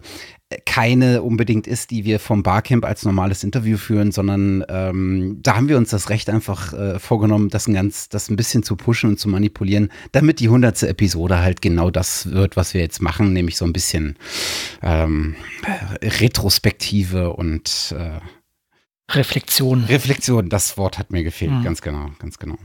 keine 0.65 1.21
unbedingt 1.21 1.67
ist, 1.67 1.91
die 1.91 2.05
wir 2.05 2.19
vom 2.19 2.41
Barcamp 2.41 2.83
als 2.83 3.05
normales 3.05 3.43
Interview 3.43 3.77
führen, 3.77 4.11
sondern 4.11 4.65
ähm, 4.67 5.37
da 5.43 5.55
haben 5.55 5.69
wir 5.69 5.77
uns 5.77 5.91
das 5.91 6.09
Recht 6.09 6.29
einfach 6.29 6.73
äh, 6.73 6.97
vorgenommen, 6.97 7.49
das 7.49 7.67
ein 7.67 7.75
ganz, 7.75 8.09
das 8.09 8.29
ein 8.29 8.35
bisschen 8.35 8.63
zu 8.63 8.75
pushen 8.75 9.11
und 9.11 9.19
zu 9.19 9.29
manipulieren, 9.29 9.91
damit 10.11 10.39
die 10.39 10.49
hundertste 10.49 10.87
Episode 10.89 11.39
halt 11.39 11.61
genau 11.61 11.91
das 11.91 12.31
wird, 12.31 12.57
was 12.57 12.73
wir 12.73 12.81
jetzt 12.81 12.99
machen, 12.99 13.31
nämlich 13.31 13.57
so 13.57 13.65
ein 13.65 13.73
bisschen 13.73 14.17
ähm, 14.81 15.35
Retrospektive 16.01 17.33
und 17.33 17.93
äh, 17.95 18.19
Reflexion. 19.11 19.83
Reflexion, 19.83 20.49
das 20.49 20.77
Wort 20.77 20.97
hat 20.97 21.11
mir 21.11 21.23
gefehlt, 21.23 21.51
mhm. 21.51 21.63
ganz 21.63 21.81
genau, 21.81 22.09
ganz 22.17 22.39
genau. 22.39 22.57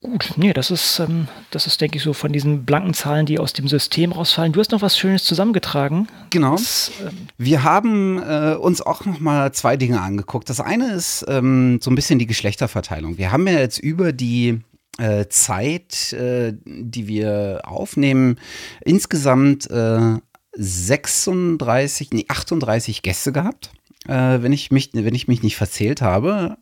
Gut, 0.00 0.34
nee, 0.36 0.52
das 0.52 0.70
ist, 0.70 1.00
ähm, 1.00 1.26
das 1.50 1.66
ist, 1.66 1.80
denke 1.80 1.96
ich, 1.96 2.04
so 2.04 2.12
von 2.12 2.32
diesen 2.32 2.64
blanken 2.64 2.94
Zahlen, 2.94 3.26
die 3.26 3.40
aus 3.40 3.52
dem 3.52 3.66
System 3.66 4.12
rausfallen. 4.12 4.52
Du 4.52 4.60
hast 4.60 4.70
noch 4.70 4.80
was 4.80 4.96
Schönes 4.96 5.24
zusammengetragen. 5.24 6.06
Genau. 6.30 6.52
Das, 6.52 6.92
ähm 7.00 7.26
Wir 7.36 7.64
haben 7.64 8.22
äh, 8.22 8.54
uns 8.54 8.80
auch 8.80 9.04
noch 9.04 9.18
mal 9.18 9.52
zwei 9.52 9.76
Dinge 9.76 10.00
angeguckt. 10.00 10.48
Das 10.48 10.60
eine 10.60 10.92
ist 10.92 11.24
ähm, 11.26 11.80
so 11.82 11.90
ein 11.90 11.96
bisschen 11.96 12.20
die 12.20 12.28
Geschlechterverteilung. 12.28 13.18
Wir 13.18 13.32
haben 13.32 13.48
ja 13.48 13.54
jetzt 13.54 13.78
über 13.78 14.12
die 14.12 14.60
äh, 14.98 15.26
Zeit, 15.30 16.12
äh, 16.12 16.52
die 16.64 17.08
wir 17.08 17.62
aufnehmen, 17.64 18.38
insgesamt 18.84 19.68
äh, 19.68 20.16
36, 20.52 22.10
nee, 22.12 22.24
38 22.28 23.02
Gäste 23.02 23.32
gehabt. 23.32 23.72
Äh, 24.06 24.42
wenn, 24.42 24.52
ich 24.52 24.70
mich, 24.70 24.90
wenn 24.92 25.16
ich 25.16 25.26
mich 25.26 25.42
nicht 25.42 25.56
verzählt 25.56 26.02
habe, 26.02 26.56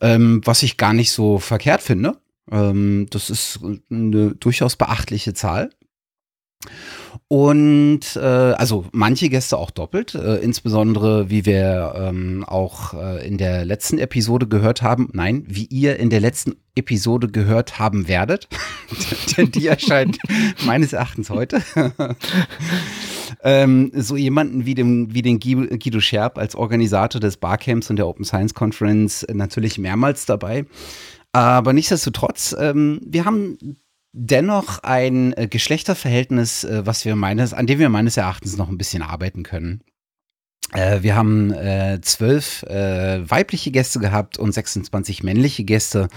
ähm, 0.00 0.42
was 0.44 0.62
ich 0.62 0.76
gar 0.76 0.92
nicht 0.92 1.10
so 1.10 1.40
verkehrt 1.40 1.82
finde. 1.82 2.16
Ähm, 2.50 3.06
das 3.10 3.30
ist 3.30 3.60
eine 3.90 4.34
durchaus 4.34 4.76
beachtliche 4.76 5.34
Zahl. 5.34 5.70
Und 7.28 8.16
äh, 8.16 8.20
also 8.20 8.86
manche 8.92 9.28
Gäste 9.28 9.58
auch 9.58 9.70
doppelt, 9.70 10.14
äh, 10.14 10.36
insbesondere 10.36 11.28
wie 11.28 11.44
wir 11.44 11.92
ähm, 11.94 12.42
auch 12.46 12.94
äh, 12.94 13.26
in 13.26 13.36
der 13.36 13.66
letzten 13.66 13.98
Episode 13.98 14.48
gehört 14.48 14.80
haben, 14.80 15.10
nein, 15.12 15.44
wie 15.46 15.66
ihr 15.66 15.98
in 15.98 16.08
der 16.08 16.20
letzten 16.20 16.56
Episode 16.74 17.28
gehört 17.28 17.78
haben 17.78 18.08
werdet, 18.08 18.48
denn 19.36 19.50
die 19.50 19.66
erscheint 19.66 20.18
meines 20.64 20.94
Erachtens 20.94 21.28
heute. 21.28 21.62
ähm, 23.44 23.92
so 23.94 24.16
jemanden 24.16 24.64
wie, 24.64 24.74
dem, 24.74 25.12
wie 25.12 25.22
den 25.22 25.38
Guido 25.38 26.00
Scherb 26.00 26.38
als 26.38 26.54
Organisator 26.54 27.20
des 27.20 27.36
Barcamps 27.36 27.90
und 27.90 27.96
der 27.96 28.06
Open 28.06 28.24
Science 28.24 28.54
Conference 28.54 29.26
natürlich 29.30 29.76
mehrmals 29.76 30.24
dabei. 30.24 30.64
Aber 31.32 31.72
nichtsdestotrotz, 31.72 32.56
ähm, 32.58 33.00
wir 33.04 33.24
haben 33.24 33.58
dennoch 34.12 34.80
ein 34.82 35.32
äh, 35.34 35.46
Geschlechterverhältnis, 35.48 36.64
äh, 36.64 36.86
was 36.86 37.04
wir 37.04 37.16
meines, 37.16 37.52
an 37.52 37.66
dem 37.66 37.78
wir 37.78 37.88
meines 37.88 38.16
Erachtens 38.16 38.56
noch 38.56 38.68
ein 38.68 38.78
bisschen 38.78 39.02
arbeiten 39.02 39.42
können. 39.42 39.82
Äh, 40.72 41.02
wir 41.02 41.16
haben 41.16 41.52
äh, 41.52 42.00
zwölf 42.02 42.62
äh, 42.64 43.28
weibliche 43.28 43.70
Gäste 43.70 44.00
gehabt 44.00 44.38
und 44.38 44.52
26 44.52 45.22
männliche 45.22 45.64
Gäste. 45.64 46.08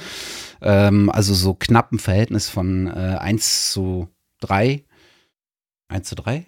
Ähm, 0.62 1.10
also 1.10 1.34
so 1.34 1.54
knapp 1.54 1.92
ein 1.92 2.00
Verhältnis 2.00 2.50
von 2.50 2.88
äh, 2.88 3.18
1 3.20 3.72
zu 3.72 4.10
3. 4.42 4.84
1 5.90 6.08
zu 6.08 6.16
3? 6.16 6.46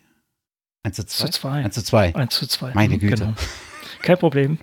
1 0.83 0.95
zu 0.95 1.05
2? 1.05 1.63
1 1.63 1.75
zu 1.75 1.83
2. 1.83 2.15
1 2.15 2.35
zu 2.35 2.47
2. 2.47 2.73
Meine 2.73 2.97
Güte. 2.97 3.15
Genau. 3.15 3.33
Kein 4.01 4.17
Problem. 4.17 4.57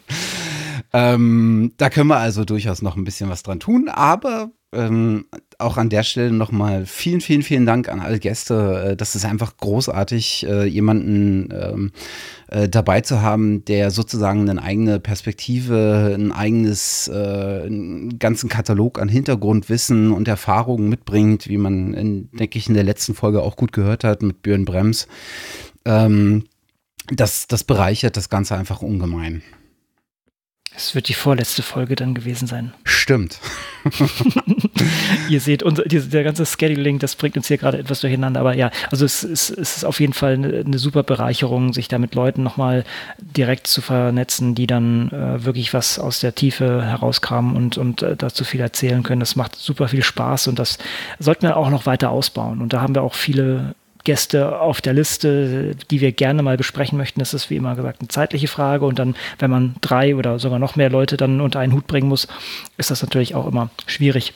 Ähm, 0.93 1.73
da 1.77 1.91
können 1.91 2.09
wir 2.09 2.19
also 2.19 2.45
durchaus 2.45 2.83
noch 2.83 2.97
ein 2.97 3.05
bisschen 3.05 3.31
was 3.31 3.43
dran 3.43 3.61
tun, 3.61 3.89
aber 3.89 4.51
ähm, 4.73 5.27
auch 5.59 5.77
an 5.77 5.89
der 5.89 6.05
Stelle 6.05 6.31
nochmal 6.31 6.87
vielen, 6.87 7.21
vielen, 7.21 7.43
vielen 7.43 7.67
Dank 7.67 7.89
an 7.89 7.99
alle 7.99 8.21
Gäste. 8.21 8.91
Äh, 8.91 8.97
das 8.97 9.17
ist 9.17 9.25
einfach 9.25 9.57
großartig, 9.57 10.47
äh, 10.49 10.65
jemanden 10.65 11.49
ähm, 11.53 11.93
äh, 12.49 12.69
dabei 12.69 13.01
zu 13.01 13.21
haben, 13.21 13.65
der 13.65 13.91
sozusagen 13.91 14.49
eine 14.49 14.63
eigene 14.63 15.01
Perspektive, 15.01 16.15
ein 16.17 16.31
eigenes, 16.31 17.09
äh, 17.09 17.63
einen 17.67 18.19
ganzen 18.21 18.49
Katalog 18.49 19.01
an 19.01 19.09
Hintergrundwissen 19.09 20.13
und 20.13 20.29
Erfahrungen 20.29 20.89
mitbringt, 20.89 21.49
wie 21.49 21.59
man, 21.59 21.95
in, 21.95 22.31
denke 22.33 22.59
ich, 22.59 22.69
in 22.69 22.75
der 22.75 22.85
letzten 22.85 23.15
Folge 23.15 23.43
auch 23.43 23.57
gut 23.57 23.73
gehört 23.73 24.05
hat 24.05 24.23
mit 24.23 24.43
Björn 24.43 24.65
Brems. 24.65 25.09
Ähm, 25.85 26.45
das, 27.13 27.49
das 27.49 27.65
bereichert 27.65 28.17
das 28.17 28.29
Ganze 28.29 28.57
einfach 28.57 28.83
ungemein. 28.83 29.43
Es 30.77 30.95
wird 30.95 31.09
die 31.09 31.15
vorletzte 31.15 31.63
Folge 31.63 31.97
dann 31.97 32.15
gewesen 32.15 32.47
sein. 32.47 32.73
Stimmt. 32.85 33.41
Ihr 35.29 35.41
seht, 35.41 35.63
unser, 35.63 35.83
der 35.83 36.25
ganze 36.25 36.47
Scheduling, 36.47 36.99
das 36.99 37.17
bringt 37.17 37.37
uns 37.37 37.49
hier 37.49 37.59
gerade 37.59 37.79
etwas 37.79 38.01
durcheinander. 38.01 38.41
Aber 38.41 38.55
ja, 38.55 38.71
also 38.91 39.05
es, 39.05 39.23
es, 39.25 39.51
es 39.51 39.79
ist 39.79 39.85
auf 39.85 40.01
jeden 40.01 40.13
Fall 40.13 40.35
eine, 40.35 40.65
eine, 40.65 40.79
super 40.79 41.03
Bereicherung, 41.03 41.73
sich 41.73 41.89
da 41.89 41.99
mit 41.99 42.15
Leuten 42.15 42.43
nochmal 42.43 42.85
direkt 43.19 43.67
zu 43.67 43.83
vernetzen, 43.83 44.55
die 44.55 44.67
dann 44.67 45.11
äh, 45.11 45.45
wirklich 45.45 45.75
was 45.75 45.99
aus 45.99 46.21
der 46.21 46.35
Tiefe 46.35 46.83
herauskramen 46.85 47.57
und, 47.57 47.77
und 47.77 48.03
äh, 48.03 48.17
dazu 48.17 48.45
viel 48.45 48.61
erzählen 48.61 49.03
können. 49.03 49.21
Das 49.21 49.37
macht 49.37 49.57
super 49.57 49.89
viel 49.89 50.05
Spaß 50.05 50.49
und 50.49 50.59
das 50.59 50.79
sollten 51.19 51.43
wir 51.43 51.57
auch 51.57 51.71
noch 51.71 51.87
weiter 51.87 52.11
ausbauen. 52.11 52.63
Und 52.63 52.73
da 52.73 52.81
haben 52.81 52.95
wir 52.95 53.03
auch 53.03 53.15
viele 53.15 53.75
Gäste 54.05 54.61
auf 54.61 54.81
der 54.81 54.93
Liste, 54.93 55.77
die 55.91 56.01
wir 56.01 56.13
gerne 56.13 56.43
mal 56.43 56.57
besprechen 56.57 56.97
möchten. 56.97 57.21
Das 57.21 57.35
ist 57.35 57.51
wie 57.51 57.57
immer 57.57 57.75
gesagt 57.77 58.01
eine 58.01 58.09
zeitliche 58.09 58.49
Frage. 58.49 58.87
Und 58.87 58.99
dann, 58.99 59.15
wenn 59.39 59.51
man 59.51 59.75
drei 59.81 60.17
oder 60.17 60.39
sogar 60.39 60.59
noch 60.59 60.77
mehr 60.77 60.91
Leute 60.91 61.17
dann 61.17 61.41
unter 61.41 61.61
einen 61.61 61.73
Hut 61.73 61.87
bringen 61.87 62.09
muss, 62.09 62.29
ist 62.77 62.91
das 62.91 63.03
natürlich 63.03 63.35
auch 63.35 63.47
immer 63.47 63.71
schwierig. 63.87 64.33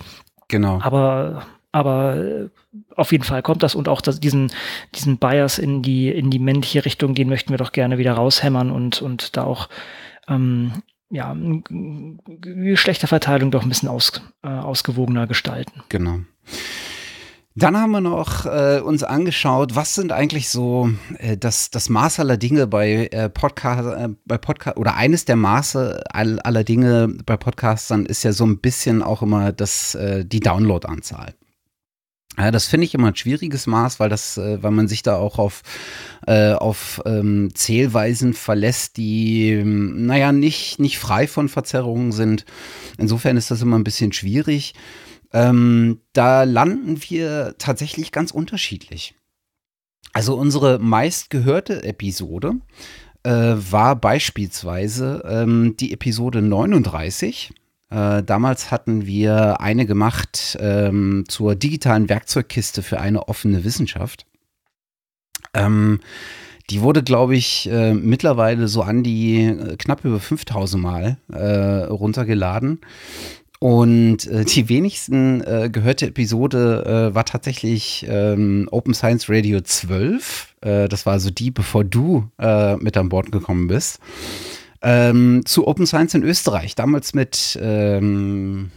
Genau. 0.49 0.81
Aber 0.83 1.47
aber 1.75 2.17
äh, 2.17 2.49
auf 2.95 3.11
jeden 3.11 3.25
Fall 3.25 3.43
kommt 3.43 3.65
das 3.65 3.75
und 3.75 3.89
auch 3.89 4.01
das, 4.01 4.21
diesen, 4.21 4.53
diesen 4.95 5.19
Bias 5.19 5.59
in 5.59 5.83
die, 5.83 6.09
in 6.09 6.31
die 6.31 6.39
männliche 6.39 6.85
Richtung, 6.85 7.17
den 7.17 7.29
möchten 7.29 7.51
wir 7.51 7.59
doch 7.59 7.73
gerne 7.73 7.99
wieder 7.99 8.13
raushämmern 8.13 8.71
und, 8.71 9.03
und 9.03 9.37
da 9.37 9.43
auch 9.43 9.69
ähm, 10.29 10.85
ja, 11.11 11.37
Geschlechterverteilung 11.69 13.51
doch 13.51 13.65
ein 13.65 13.69
bisschen 13.69 13.89
aus, 13.89 14.23
äh, 14.45 14.49
ausgewogener 14.49 15.27
gestalten. 15.27 15.83
Genau. 15.89 16.21
Dann 17.57 17.77
haben 17.77 17.93
wir 17.93 18.01
noch 18.01 18.47
äh, 18.47 18.81
uns 18.81 19.05
angeschaut, 19.05 19.77
was 19.77 19.95
sind 19.95 20.11
eigentlich 20.11 20.49
so 20.49 20.91
äh, 21.19 21.37
das, 21.37 21.71
das 21.71 21.89
Maß 21.89 22.19
aller 22.19 22.37
Dinge 22.37 22.67
bei 22.67 23.07
äh, 23.13 23.29
Podcast, 23.29 23.97
äh, 23.97 24.09
bei 24.25 24.39
Podcast 24.39 24.77
oder 24.77 24.97
eines 24.97 25.25
der 25.25 25.37
Maße 25.37 26.03
all, 26.11 26.41
aller 26.41 26.65
Dinge 26.65 27.15
bei 27.25 27.37
Podcastern 27.37 28.07
ist 28.07 28.25
ja 28.25 28.33
so 28.33 28.45
ein 28.45 28.59
bisschen 28.59 29.05
auch 29.05 29.23
immer 29.23 29.53
das, 29.53 29.95
äh, 29.95 30.25
die 30.25 30.41
Downloadanzahl. 30.41 31.35
Ja, 32.37 32.51
das 32.51 32.67
finde 32.67 32.87
ich 32.87 32.95
immer 32.95 33.09
ein 33.09 33.17
schwieriges 33.17 33.69
Maß, 33.69 34.01
weil 34.01 34.09
das, 34.09 34.37
äh, 34.37 34.61
weil 34.61 34.73
man 34.73 34.89
sich 34.89 35.05
da 35.05 35.15
auch 35.15 35.39
auf, 35.39 35.63
äh, 36.27 36.55
auf 36.55 37.01
ähm, 37.07 37.51
Zählweisen 37.55 38.35
verlässt, 38.35 38.97
die, 38.97 39.63
naja, 39.65 40.33
nicht, 40.33 40.81
nicht 40.81 40.99
frei 40.99 41.29
von 41.29 41.49
Verzerrungen 41.49 42.11
sind. 42.11 42.45
Insofern 42.99 43.37
ist 43.37 43.53
das 43.53 43.63
immer 43.63 43.79
ein 43.79 43.85
bisschen 43.85 44.13
schwierig. 44.13 44.75
Ähm, 45.35 46.01
da 46.13 46.45
landen 46.45 47.03
wir 47.09 47.57
tatsächlich 47.59 48.13
ganz 48.13 48.31
unterschiedlich. 48.31 49.15
Also 50.13 50.37
unsere 50.37 50.79
meistgehörte 50.79 51.83
Episode 51.83 52.53
äh, 53.25 53.31
war 53.31 53.97
beispielsweise 53.97 55.25
ähm, 55.29 55.77
die 55.77 55.93
Episode 55.93 56.41
39. 56.41 57.53
Äh, 57.91 58.23
damals 58.23 58.71
hatten 58.71 59.07
wir 59.07 59.61
eine 59.61 59.87
gemacht 59.87 60.57
ähm, 60.61 61.25
zur 61.27 61.57
digitalen 61.57 62.09
Werkzeugkiste 62.09 62.83
für 62.83 63.01
eine 63.01 63.27
offene 63.27 63.65
Wissenschaft. 63.65 64.27
Ähm, 65.53 65.99
die 66.71 66.81
wurde, 66.81 67.03
glaube 67.03 67.35
ich, 67.35 67.69
äh, 67.71 67.93
mittlerweile 67.93 68.69
so 68.69 68.83
an 68.83 69.03
die 69.03 69.47
äh, 69.47 69.77
knapp 69.77 70.05
über 70.05 70.21
5000 70.21 70.83
Mal 70.83 71.19
äh, 71.33 71.85
runtergeladen. 71.87 72.81
Und 73.65 74.27
äh, 74.27 74.45
die 74.45 74.69
wenigsten 74.69 75.41
äh, 75.41 75.71
gehörte 75.73 76.09
Episode 76.09 76.85
äh, 76.85 77.15
war 77.15 77.25
tatsächlich 77.25 78.05
ähm, 78.07 78.69
Open 78.71 78.93
Science 78.93 79.31
Radio 79.31 79.63
12. 79.63 80.55
Äh, 80.61 80.87
das 80.87 81.07
war 81.07 81.15
also 81.15 81.31
die, 81.31 81.51
bevor 81.51 81.83
du 81.83 82.29
äh, 82.39 82.77
mit 82.77 82.95
an 82.99 83.09
Bord 83.09 83.33
gekommen 83.33 83.69
bist. 83.69 84.01
Ähm, 84.83 85.47
zu 85.47 85.67
Open 85.67 85.87
Science 85.87 86.13
in 86.13 86.25
Österreich, 86.25 86.75
damals 86.75 87.15
mit 87.15 87.59
ähm, 87.59 88.71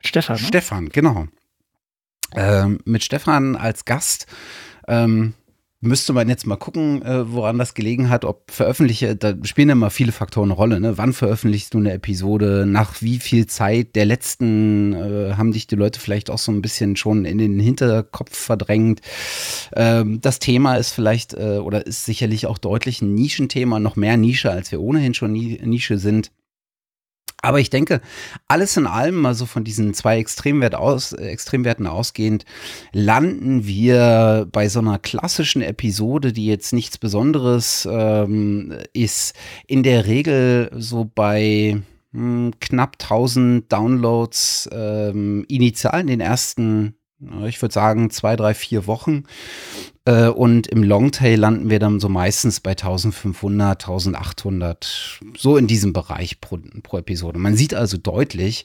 Stefan. 0.00 0.36
Ne? 0.36 0.46
Stefan, 0.46 0.88
genau. 0.88 1.26
Ähm, 2.34 2.78
mit 2.86 3.04
Stefan 3.04 3.54
als 3.54 3.84
Gast. 3.84 4.28
Ähm, 4.88 5.34
müsste 5.82 6.12
man 6.12 6.28
jetzt 6.28 6.46
mal 6.46 6.56
gucken, 6.56 7.02
äh, 7.02 7.32
woran 7.32 7.58
das 7.58 7.72
gelegen 7.72 8.10
hat, 8.10 8.24
ob 8.26 8.50
veröffentliche, 8.50 9.16
da 9.16 9.34
spielen 9.44 9.70
ja 9.70 9.74
mal 9.74 9.90
viele 9.90 10.12
Faktoren 10.12 10.50
eine 10.50 10.54
Rolle, 10.54 10.80
ne? 10.80 10.98
Wann 10.98 11.14
veröffentlichst 11.14 11.72
du 11.72 11.78
eine 11.78 11.92
Episode? 11.92 12.66
Nach 12.66 13.00
wie 13.00 13.18
viel 13.18 13.46
Zeit 13.46 13.96
der 13.96 14.04
letzten 14.04 14.92
äh, 14.92 15.34
haben 15.36 15.52
dich 15.52 15.66
die 15.66 15.76
Leute 15.76 15.98
vielleicht 15.98 16.30
auch 16.30 16.38
so 16.38 16.52
ein 16.52 16.60
bisschen 16.60 16.96
schon 16.96 17.24
in 17.24 17.38
den 17.38 17.58
Hinterkopf 17.58 18.36
verdrängt? 18.36 19.00
Ähm, 19.74 20.20
das 20.20 20.38
Thema 20.38 20.76
ist 20.76 20.92
vielleicht 20.92 21.32
äh, 21.34 21.58
oder 21.58 21.86
ist 21.86 22.04
sicherlich 22.04 22.46
auch 22.46 22.58
deutlich 22.58 23.00
ein 23.00 23.14
Nischenthema, 23.14 23.80
noch 23.80 23.96
mehr 23.96 24.18
Nische, 24.18 24.50
als 24.50 24.70
wir 24.72 24.82
ohnehin 24.82 25.14
schon 25.14 25.32
Nische 25.32 25.96
sind. 25.96 26.30
Aber 27.42 27.60
ich 27.60 27.70
denke, 27.70 28.00
alles 28.48 28.76
in 28.76 28.86
allem, 28.86 29.24
also 29.24 29.46
von 29.46 29.64
diesen 29.64 29.94
zwei 29.94 30.18
Extremwert 30.18 30.74
aus, 30.74 31.12
Extremwerten 31.12 31.86
ausgehend, 31.86 32.44
landen 32.92 33.66
wir 33.66 34.46
bei 34.52 34.68
so 34.68 34.80
einer 34.80 34.98
klassischen 34.98 35.62
Episode, 35.62 36.32
die 36.32 36.46
jetzt 36.46 36.72
nichts 36.72 36.98
Besonderes 36.98 37.88
ähm, 37.90 38.74
ist, 38.92 39.34
in 39.66 39.82
der 39.82 40.06
Regel 40.06 40.70
so 40.76 41.10
bei 41.12 41.80
hm, 42.12 42.52
knapp 42.60 42.96
1000 43.00 43.72
Downloads 43.72 44.68
ähm, 44.72 45.44
initial 45.48 46.00
in 46.00 46.06
den 46.08 46.20
ersten 46.20 46.94
ich 47.46 47.60
würde 47.60 47.74
sagen, 47.74 48.10
zwei, 48.10 48.34
drei, 48.34 48.54
vier 48.54 48.86
Wochen. 48.86 49.24
Äh, 50.10 50.28
und 50.28 50.66
im 50.66 50.82
Longtail 50.82 51.38
landen 51.38 51.70
wir 51.70 51.78
dann 51.78 52.00
so 52.00 52.08
meistens 52.08 52.58
bei 52.58 52.70
1500, 52.70 53.84
1800, 53.84 55.20
so 55.38 55.56
in 55.56 55.68
diesem 55.68 55.92
Bereich 55.92 56.40
pro, 56.40 56.58
pro 56.82 56.98
Episode. 56.98 57.38
Man 57.38 57.56
sieht 57.56 57.74
also 57.74 57.96
deutlich, 57.96 58.64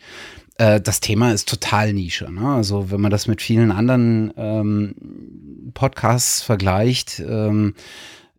äh, 0.57 0.81
das 0.81 1.01
Thema 1.01 1.33
ist 1.33 1.47
total 1.47 1.93
Nische. 1.93 2.31
Ne? 2.31 2.47
Also 2.47 2.89
wenn 2.89 2.99
man 2.99 3.11
das 3.11 3.27
mit 3.27 3.43
vielen 3.43 3.71
anderen 3.71 4.33
ähm, 4.37 5.71
Podcasts 5.75 6.41
vergleicht, 6.41 7.19
ähm, 7.19 7.75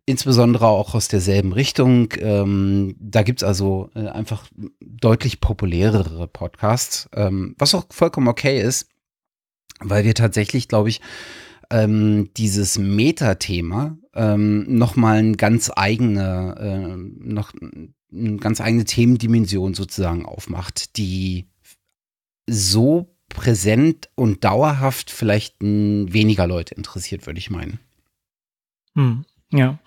insbesondere 0.05 0.67
auch 0.67 0.93
aus 0.93 1.07
derselben 1.07 1.53
Richtung. 1.53 2.13
Ähm, 2.19 2.95
da 2.99 3.23
gibt's 3.23 3.43
also 3.43 3.89
äh, 3.93 4.07
einfach 4.07 4.45
deutlich 4.81 5.39
populärere 5.39 6.27
Podcasts, 6.27 7.09
ähm, 7.13 7.55
was 7.57 7.73
auch 7.73 7.85
vollkommen 7.89 8.27
okay 8.27 8.61
ist 8.61 8.87
weil 9.79 10.03
wir 10.05 10.15
tatsächlich, 10.15 10.67
glaube 10.67 10.89
ich, 10.89 11.01
ähm, 11.69 12.29
dieses 12.37 12.77
Metathema 12.77 13.97
ähm, 14.13 14.65
nochmal 14.77 15.17
ein 15.17 15.37
ganz 15.37 15.71
eigene, 15.75 16.55
äh, 16.59 17.27
noch 17.27 17.53
eine 18.11 18.37
ganz 18.37 18.61
eigene 18.61 18.85
Themendimension 18.85 19.73
sozusagen 19.73 20.25
aufmacht, 20.25 20.97
die 20.97 21.49
so 22.49 23.15
präsent 23.29 24.09
und 24.15 24.43
dauerhaft 24.43 25.11
vielleicht 25.11 25.57
weniger 25.61 26.47
Leute 26.47 26.75
interessiert, 26.75 27.25
würde 27.25 27.39
ich 27.39 27.49
meinen. 27.49 27.79
Hm, 28.95 29.25
ja, 29.51 29.79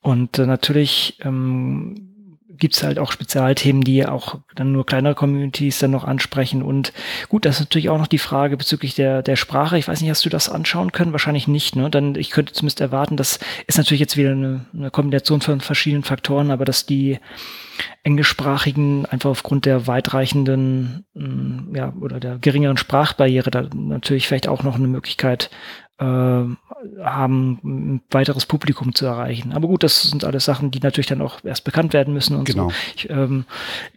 und 0.00 0.38
äh, 0.38 0.46
natürlich 0.46 1.18
ähm 1.20 2.11
gibt 2.58 2.74
es 2.74 2.82
halt 2.82 2.98
auch 2.98 3.12
Spezialthemen, 3.12 3.82
die 3.82 4.06
auch 4.06 4.38
dann 4.54 4.72
nur 4.72 4.86
kleinere 4.86 5.14
Communities 5.14 5.78
dann 5.78 5.90
noch 5.90 6.04
ansprechen. 6.04 6.62
Und 6.62 6.92
gut, 7.28 7.44
das 7.44 7.56
ist 7.56 7.60
natürlich 7.60 7.88
auch 7.88 7.98
noch 7.98 8.06
die 8.06 8.18
Frage 8.18 8.56
bezüglich 8.56 8.94
der, 8.94 9.22
der 9.22 9.36
Sprache. 9.36 9.78
Ich 9.78 9.88
weiß 9.88 10.00
nicht, 10.00 10.10
hast 10.10 10.24
du 10.24 10.30
das 10.30 10.48
anschauen 10.48 10.92
können? 10.92 11.12
Wahrscheinlich 11.12 11.48
nicht, 11.48 11.76
ne? 11.76 11.90
Dann, 11.90 12.14
ich 12.14 12.30
könnte 12.30 12.52
zumindest 12.52 12.80
erwarten, 12.80 13.16
das 13.16 13.38
ist 13.66 13.78
natürlich 13.78 14.00
jetzt 14.00 14.16
wieder 14.16 14.32
eine, 14.32 14.66
eine 14.74 14.90
Kombination 14.90 15.40
von 15.40 15.60
verschiedenen 15.60 16.04
Faktoren, 16.04 16.50
aber 16.50 16.64
dass 16.64 16.86
die 16.86 17.18
englischsprachigen 18.04 19.06
einfach 19.06 19.30
aufgrund 19.30 19.64
der 19.64 19.86
weitreichenden, 19.86 21.04
mm, 21.14 21.74
ja, 21.74 21.92
oder 22.00 22.20
der 22.20 22.38
geringeren 22.38 22.76
Sprachbarriere 22.76 23.50
da 23.50 23.68
natürlich 23.74 24.28
vielleicht 24.28 24.48
auch 24.48 24.62
noch 24.62 24.76
eine 24.76 24.88
Möglichkeit 24.88 25.50
haben, 26.02 27.58
ein 27.62 28.00
weiteres 28.10 28.46
Publikum 28.46 28.94
zu 28.94 29.06
erreichen. 29.06 29.52
Aber 29.52 29.68
gut, 29.68 29.82
das 29.82 30.02
sind 30.02 30.24
alles 30.24 30.44
Sachen, 30.44 30.70
die 30.70 30.80
natürlich 30.80 31.06
dann 31.06 31.22
auch 31.22 31.44
erst 31.44 31.64
bekannt 31.64 31.92
werden 31.92 32.12
müssen 32.14 32.36
und 32.36 32.44
genau. 32.44 32.70
so. 32.70 32.74
Ich, 32.96 33.10
ähm, 33.10 33.44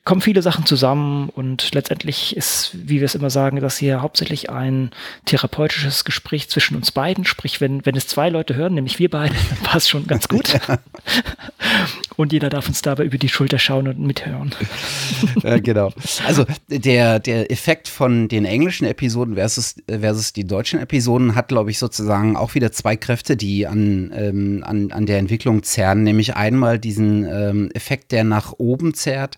kommen 0.04 0.22
viele 0.22 0.42
Sachen 0.42 0.66
zusammen 0.66 1.30
und 1.30 1.74
letztendlich 1.74 2.36
ist, 2.38 2.72
wie 2.74 3.00
wir 3.00 3.06
es 3.06 3.16
immer 3.16 3.30
sagen, 3.30 3.60
das 3.60 3.78
hier 3.78 4.02
hauptsächlich 4.02 4.50
ein 4.50 4.92
therapeutisches 5.26 6.06
Gespräch 6.06 6.50
zwischen 6.50 6.76
uns 6.76 6.92
beiden. 6.92 7.26
Sprich, 7.26 7.62
wenn, 7.62 7.86
wenn 7.86 7.96
es 7.96 8.08
zwei 8.08 8.30
Leute 8.30 8.56
hören, 8.56 8.76
nämlich 8.76 9.00
wir 9.00 9.10
beide, 9.10 9.34
dann 9.50 9.60
passt 9.60 9.90
schon 9.90 10.08
ganz 10.08 10.28
gut. 10.28 10.60
und 12.18 12.34
jeder 12.34 12.50
darf 12.50 12.68
uns 12.68 12.82
dabei 12.82 13.04
über 13.04 13.18
die 13.18 13.30
Schulter 13.30 13.60
schauen 13.60 13.88
und 13.88 14.00
mithören. 14.00 14.54
ja, 15.44 15.60
genau. 15.60 15.92
Also 16.26 16.46
der, 16.68 17.20
der 17.20 17.51
Effekt 17.51 17.88
von 17.88 18.28
den 18.28 18.46
englischen 18.46 18.86
Episoden 18.86 19.36
versus, 19.36 19.75
versus 19.88 20.34
die 20.34 20.46
deutschen 20.46 20.80
Episoden 20.80 21.36
hat, 21.36 21.50
glaube 21.50 21.72
ich, 21.72 21.80
sozusagen 21.80 22.36
auch 22.36 22.56
wieder 22.56 22.72
zwei 22.72 22.96
Kräfte, 22.96 23.38
die 23.38 23.68
an, 23.68 24.12
ähm, 24.16 24.64
an, 24.66 24.92
an 24.92 25.06
der 25.06 25.20
Entwicklung 25.20 25.64
zerren, 25.64 26.04
nämlich 26.04 26.36
einmal 26.36 26.80
diesen 26.80 27.25
ähm, 27.25 27.70
Effekt, 27.74 28.12
der 28.12 28.24
nach 28.24 28.54
oben 28.58 28.94
zerrt, 28.94 29.38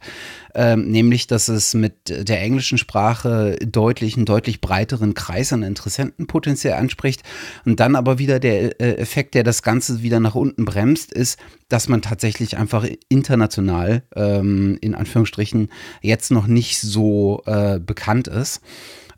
ähm, 0.55 0.89
nämlich 0.91 1.27
dass 1.27 1.47
es 1.47 1.73
mit 1.73 1.93
der 2.07 2.41
englischen 2.41 2.77
Sprache 2.77 3.57
deutlich 3.65 4.15
einen 4.15 4.25
deutlich 4.25 4.61
breiteren 4.61 5.13
Kreis 5.13 5.53
an 5.53 5.63
Interessenten 5.63 6.27
potenziell 6.27 6.73
anspricht 6.73 7.23
und 7.65 7.79
dann 7.79 7.95
aber 7.95 8.19
wieder 8.19 8.39
der 8.39 8.81
äh, 8.81 8.95
Effekt, 8.97 9.35
der 9.35 9.43
das 9.43 9.61
Ganze 9.61 10.01
wieder 10.01 10.19
nach 10.19 10.35
unten 10.35 10.65
bremst, 10.65 11.11
ist, 11.11 11.37
dass 11.69 11.89
man 11.89 12.01
tatsächlich 12.01 12.57
einfach 12.57 12.85
international 13.09 14.03
ähm, 14.15 14.77
in 14.81 14.95
Anführungsstrichen 14.95 15.69
jetzt 16.01 16.31
noch 16.31 16.47
nicht 16.47 16.79
so 16.79 17.41
äh, 17.45 17.79
bekannt 17.79 18.27
ist. 18.27 18.61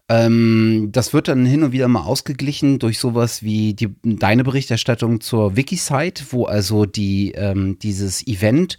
Ähm, 0.09 0.89
das 0.91 1.13
wird 1.13 1.27
dann 1.27 1.45
hin 1.45 1.61
und 1.61 1.71
wieder 1.71 1.87
mal 1.87 2.01
ausgeglichen 2.01 2.79
durch 2.79 2.97
sowas 2.97 3.43
wie 3.43 3.75
die, 3.75 3.89
deine 4.03 4.43
Berichterstattung 4.43 5.21
zur 5.21 5.55
Wikisite, 5.55 6.23
wo 6.31 6.45
also 6.45 6.85
die, 6.85 7.33
ähm, 7.33 7.77
dieses 7.77 8.25
Event 8.25 8.77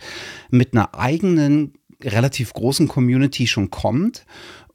mit 0.50 0.74
einer 0.74 0.98
eigenen, 0.98 1.74
relativ 2.02 2.52
großen 2.52 2.88
Community 2.88 3.46
schon 3.46 3.70
kommt 3.70 4.24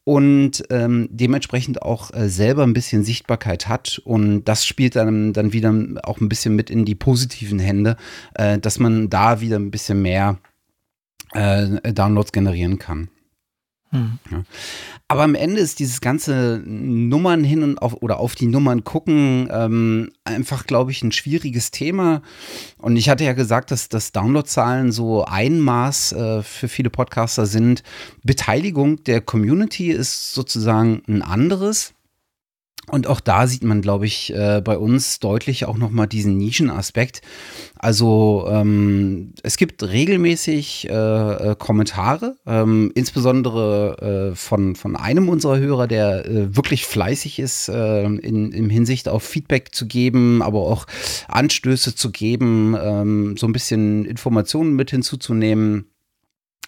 und 0.05 0.63
ähm, 0.69 1.09
dementsprechend 1.11 1.81
auch 1.81 2.13
äh, 2.13 2.29
selber 2.29 2.63
ein 2.63 2.73
bisschen 2.73 3.03
Sichtbarkeit 3.03 3.67
hat. 3.67 3.99
Und 4.05 4.45
das 4.45 4.65
spielt 4.65 4.95
dann, 4.95 5.33
dann 5.33 5.51
wieder 5.51 5.73
auch 6.03 6.21
ein 6.21 6.29
bisschen 6.29 6.55
mit 6.55 6.69
in 6.69 6.85
die 6.85 6.95
positiven 6.95 7.59
Hände, 7.59 7.97
äh, 8.35 8.59
dass 8.59 8.79
man 8.79 9.09
da 9.09 9.41
wieder 9.41 9.57
ein 9.57 9.71
bisschen 9.71 10.01
mehr 10.03 10.37
äh, 11.33 11.91
Downloads 11.91 12.31
generieren 12.31 12.77
kann. 12.77 13.09
Hm. 13.95 14.19
Ja. 14.31 14.43
Aber 15.07 15.23
am 15.23 15.35
Ende 15.35 15.61
ist 15.61 15.79
dieses 15.79 16.01
ganze 16.01 16.61
Nummern 16.65 17.43
hin 17.43 17.63
und 17.63 17.77
auf 17.79 18.01
oder 18.01 18.19
auf 18.19 18.35
die 18.35 18.47
Nummern 18.47 18.83
gucken 18.83 19.49
ähm, 19.51 20.11
einfach, 20.23 20.65
glaube 20.65 20.91
ich, 20.91 21.03
ein 21.03 21.11
schwieriges 21.11 21.71
Thema. 21.71 22.21
Und 22.77 22.95
ich 22.97 23.09
hatte 23.09 23.23
ja 23.23 23.33
gesagt, 23.33 23.71
dass 23.71 23.89
das 23.89 24.11
Downloadzahlen 24.11 24.91
so 24.91 25.25
ein 25.25 25.59
Maß 25.59 26.11
äh, 26.13 26.43
für 26.43 26.67
viele 26.67 26.89
Podcaster 26.89 27.45
sind. 27.45 27.83
Beteiligung 28.23 29.03
der 29.03 29.21
Community 29.21 29.91
ist 29.91 30.33
sozusagen 30.33 31.01
ein 31.07 31.21
anderes. 31.21 31.94
Und 32.91 33.07
auch 33.07 33.19
da 33.19 33.47
sieht 33.47 33.63
man, 33.63 33.81
glaube 33.81 34.05
ich, 34.05 34.33
äh, 34.33 34.61
bei 34.63 34.77
uns 34.77 35.19
deutlich 35.19 35.65
auch 35.65 35.77
nochmal 35.77 36.07
diesen 36.07 36.37
Nischenaspekt. 36.37 37.21
Also 37.77 38.47
ähm, 38.49 39.33
es 39.43 39.57
gibt 39.57 39.83
regelmäßig 39.83 40.89
äh, 40.89 40.93
äh, 40.93 41.55
Kommentare, 41.57 42.37
ähm, 42.45 42.91
insbesondere 42.95 44.31
äh, 44.31 44.35
von, 44.35 44.75
von 44.75 44.95
einem 44.95 45.29
unserer 45.29 45.57
Hörer, 45.57 45.87
der 45.87 46.25
äh, 46.25 46.55
wirklich 46.55 46.85
fleißig 46.85 47.39
ist, 47.39 47.69
in, 47.69 48.19
in 48.19 48.69
Hinsicht 48.69 49.09
auf 49.09 49.23
Feedback 49.23 49.73
zu 49.73 49.87
geben, 49.87 50.41
aber 50.41 50.59
auch 50.59 50.85
Anstöße 51.27 51.95
zu 51.95 52.11
geben, 52.11 52.75
ähm, 52.79 53.37
so 53.37 53.47
ein 53.47 53.53
bisschen 53.53 54.05
Informationen 54.05 54.75
mit 54.75 54.91
hinzuzunehmen. 54.91 55.89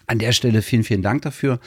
An 0.06 0.18
der 0.18 0.32
Stelle 0.32 0.62
vielen, 0.62 0.84
vielen 0.84 1.02
Dank 1.02 1.22
dafür. 1.22 1.60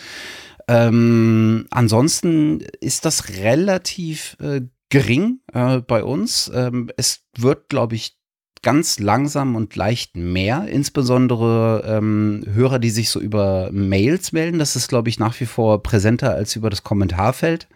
Ähm, 0.72 1.68
ansonsten 1.70 2.62
ist 2.80 3.04
das 3.04 3.28
relativ 3.30 4.38
äh, 4.40 4.62
gering 4.90 5.42
äh, 5.52 5.80
bei 5.80 6.02
uns. 6.02 6.50
Ähm, 6.54 6.90
es 6.96 7.26
wird, 7.36 7.68
glaube 7.68 7.96
ich, 7.96 8.18
ganz 8.62 8.98
langsam 9.00 9.56
und 9.58 9.76
leicht 9.76 10.16
mehr, 10.16 10.68
insbesondere 10.70 11.84
ähm, 11.86 12.46
Hörer, 12.54 12.80
die 12.80 12.90
sich 12.90 13.10
so 13.10 13.20
über 13.20 13.70
Mails 13.74 14.32
melden. 14.32 14.60
Das 14.60 14.78
ist, 14.78 14.88
glaube 14.88 15.10
ich, 15.10 15.20
nach 15.20 15.38
wie 15.42 15.46
vor 15.46 15.84
präsenter 15.84 16.36
als 16.36 16.56
über 16.56 16.70
das 16.70 16.84
Kommentarfeld. 16.84 17.68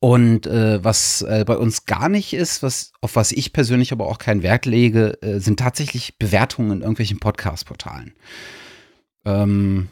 Und 0.00 0.48
äh, 0.48 0.82
was 0.82 1.22
äh, 1.22 1.44
bei 1.46 1.56
uns 1.56 1.86
gar 1.86 2.08
nicht 2.08 2.32
ist, 2.32 2.64
was, 2.64 2.92
auf 3.00 3.14
was 3.14 3.30
ich 3.30 3.52
persönlich 3.52 3.92
aber 3.92 4.08
auch 4.08 4.18
keinen 4.18 4.42
Wert 4.42 4.66
lege, 4.66 5.22
äh, 5.22 5.38
sind 5.38 5.60
tatsächlich 5.60 6.18
Bewertungen 6.18 6.72
in 6.72 6.80
irgendwelchen 6.80 7.20
Podcast-Portalen. 7.20 8.14
Ähm, 9.24 9.88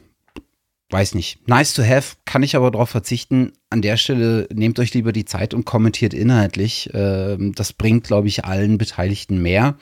weiß 0.91 1.15
nicht, 1.15 1.49
nice 1.49 1.75
to 1.75 1.83
have, 1.83 2.17
kann 2.25 2.43
ich 2.43 2.57
aber 2.57 2.71
darauf 2.71 2.91
verzichten. 2.91 3.53
An 3.71 3.83
der 3.83 3.97
Stelle 3.97 4.47
nehmt 4.53 4.79
euch 4.79 4.95
lieber 4.95 5.13
die 5.13 5.25
Zeit 5.25 5.55
und 5.55 5.65
kommentiert 5.65 6.15
inhaltlich. 6.15 6.91
Ähm, 6.95 7.53
das 7.55 7.73
bringt, 7.73 8.05
glaube 8.05 8.29
ich, 8.29 8.45
allen 8.45 8.79
Beteiligten 8.79 9.43
mehr. 9.43 9.77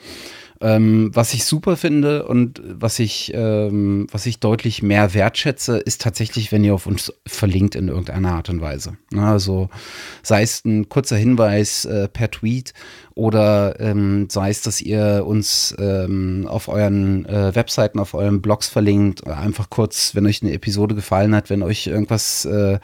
Ähm, 0.63 1.11
was 1.13 1.33
ich 1.33 1.43
super 1.43 1.75
finde 1.75 2.25
und 2.25 2.61
was 2.63 2.97
ich, 2.99 3.33
ähm, 3.35 4.07
was 4.09 4.25
ich 4.25 4.39
deutlich 4.39 4.81
mehr 4.81 5.13
wertschätze, 5.13 5.77
ist 5.77 6.01
tatsächlich, 6.01 6.53
wenn 6.53 6.63
ihr 6.63 6.73
auf 6.73 6.87
uns 6.87 7.11
verlinkt 7.27 7.75
in 7.75 7.89
irgendeiner 7.89 8.31
Art 8.31 8.49
und 8.49 8.61
Weise. 8.61 8.95
Also 9.13 9.69
sei 10.21 10.41
es 10.41 10.63
ein 10.63 10.87
kurzer 10.87 11.17
Hinweis 11.17 11.83
äh, 11.83 12.07
per 12.07 12.31
Tweet 12.31 12.73
oder 13.13 13.77
ähm, 13.81 14.29
sei 14.29 14.51
es, 14.51 14.61
dass 14.61 14.81
ihr 14.81 15.25
uns 15.27 15.75
ähm, 15.77 16.47
auf 16.47 16.69
euren 16.69 17.25
äh, 17.25 17.53
Webseiten, 17.53 17.99
auf 17.99 18.13
euren 18.13 18.41
Blogs 18.41 18.69
verlinkt, 18.69 19.27
einfach 19.27 19.69
kurz, 19.69 20.15
wenn 20.15 20.25
euch 20.25 20.41
eine 20.41 20.53
Episode 20.53 20.95
gefallen 20.95 21.35
hat, 21.35 21.49
wenn 21.49 21.61
euch 21.61 21.87
irgendwas 21.87 22.45
äh, 22.45 22.79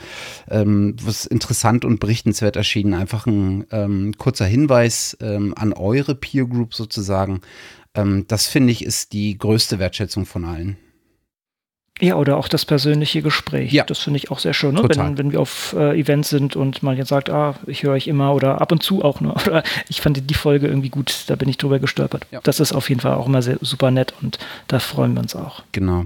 ähm, 0.51 0.97
was 1.01 1.25
interessant 1.25 1.85
und 1.85 2.01
berichtenswert 2.01 2.57
erschienen, 2.57 2.93
einfach 2.93 3.25
ein 3.25 3.65
ähm, 3.71 4.13
kurzer 4.17 4.45
Hinweis 4.45 5.17
an 5.19 5.73
eure 5.73 6.15
Peer 6.15 6.45
Group 6.45 6.73
sozusagen. 6.73 7.41
Ähm, 7.99 8.25
das 8.27 8.47
finde 8.47 8.71
ich 8.71 8.83
ist 8.83 9.13
die 9.13 9.37
größte 9.37 9.79
Wertschätzung 9.79 10.25
von 10.25 10.45
allen. 10.45 10.77
Ja, 12.01 12.15
oder 12.15 12.37
auch 12.37 12.47
das 12.47 12.63
persönliche 12.63 13.21
Gespräch. 13.21 13.73
Ja. 13.73 13.83
Das 13.83 13.99
finde 13.99 14.17
ich 14.17 14.31
auch 14.31 14.39
sehr 14.39 14.53
schön, 14.53 14.75
ne? 14.75 14.83
wenn, 14.87 15.17
wenn 15.17 15.31
wir 15.33 15.41
auf 15.41 15.75
äh, 15.77 15.99
Events 15.99 16.29
sind 16.29 16.55
und 16.55 16.81
man 16.81 16.95
jetzt 16.95 17.09
sagt, 17.09 17.29
ah, 17.29 17.55
ich 17.67 17.83
höre 17.83 17.91
euch 17.91 18.07
immer 18.07 18.33
oder 18.33 18.61
ab 18.61 18.71
und 18.71 18.81
zu 18.81 19.03
auch 19.03 19.19
nur. 19.19 19.35
Oder 19.49 19.63
ich 19.89 20.01
fand 20.01 20.29
die 20.29 20.33
Folge 20.33 20.67
irgendwie 20.67 20.89
gut, 20.89 21.25
da 21.27 21.35
bin 21.35 21.49
ich 21.49 21.57
drüber 21.57 21.79
gestolpert. 21.79 22.25
Ja. 22.31 22.39
Das 22.43 22.59
ist 22.59 22.71
auf 22.71 22.87
jeden 22.89 23.01
Fall 23.01 23.15
auch 23.15 23.27
immer 23.27 23.41
sehr, 23.41 23.57
super 23.61 23.91
nett 23.91 24.13
und 24.21 24.37
da 24.67 24.79
freuen 24.79 25.13
wir 25.13 25.21
uns 25.21 25.35
auch. 25.35 25.63
Genau. 25.71 26.05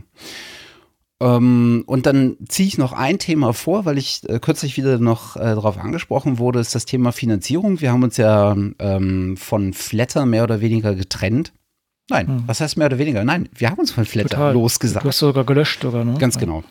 Ähm, 1.20 1.84
und 1.86 2.06
dann 2.06 2.38
ziehe 2.48 2.68
ich 2.68 2.78
noch 2.78 2.94
ein 2.94 3.20
Thema 3.20 3.54
vor, 3.54 3.86
weil 3.86 3.98
ich 3.98 4.28
äh, 4.28 4.40
kürzlich 4.40 4.78
wieder 4.78 4.98
noch 4.98 5.36
äh, 5.36 5.40
darauf 5.40 5.78
angesprochen 5.78 6.40
wurde, 6.40 6.60
ist 6.60 6.76
das 6.76 6.86
Thema 6.86 7.12
Finanzierung. 7.12 7.82
Wir 7.82 7.92
haben 7.92 8.04
uns 8.04 8.18
ja 8.18 8.56
ähm, 8.80 9.38
von 9.38 9.74
Flatter 9.74 10.26
mehr 10.26 10.44
oder 10.44 10.60
weniger 10.60 10.96
getrennt. 10.96 11.54
Nein, 12.10 12.28
hm. 12.28 12.44
was 12.48 12.60
heißt 12.60 12.78
mehr 12.78 12.88
oder 12.88 12.98
weniger? 12.98 13.24
Nein, 13.24 13.50
wir 13.56 13.70
haben 13.70 13.80
uns 13.80 13.92
von 13.92 14.06
Flatter 14.06 14.30
Total. 14.30 14.54
losgesagt. 14.54 15.06
Du 15.06 15.10
hast 15.10 15.20
sogar 15.20 15.46
gelöscht, 15.46 15.82
sogar, 15.82 16.04
ne? 16.04 16.18
Ganz 16.18 16.38
genau. 16.38 16.64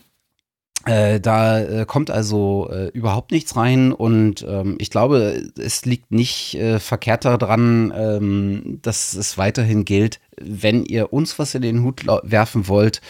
Äh, 0.85 1.21
da 1.21 1.61
äh, 1.61 1.87
kommt 1.87 2.11
also 2.11 2.69
äh, 2.73 2.89
überhaupt 2.89 3.31
nichts 3.31 3.55
rein 3.57 3.93
und 3.93 4.45
ähm, 4.49 4.77
ich 4.81 4.91
glaube, 4.91 5.51
es 5.57 5.85
liegt 5.85 6.11
nicht 6.11 6.57
äh, 6.57 6.81
verkehrt 6.81 7.25
daran, 7.25 7.93
ähm, 7.97 8.81
dass 8.83 9.15
es 9.15 9.39
weiterhin 9.39 9.85
gilt, 9.85 10.19
wenn 10.41 10.85
ihr 10.85 11.13
uns 11.13 11.39
was 11.39 11.55
in 11.55 11.63
den 11.63 11.85
Hut 11.85 12.05
werfen 12.25 12.67
wollt, 12.67 13.01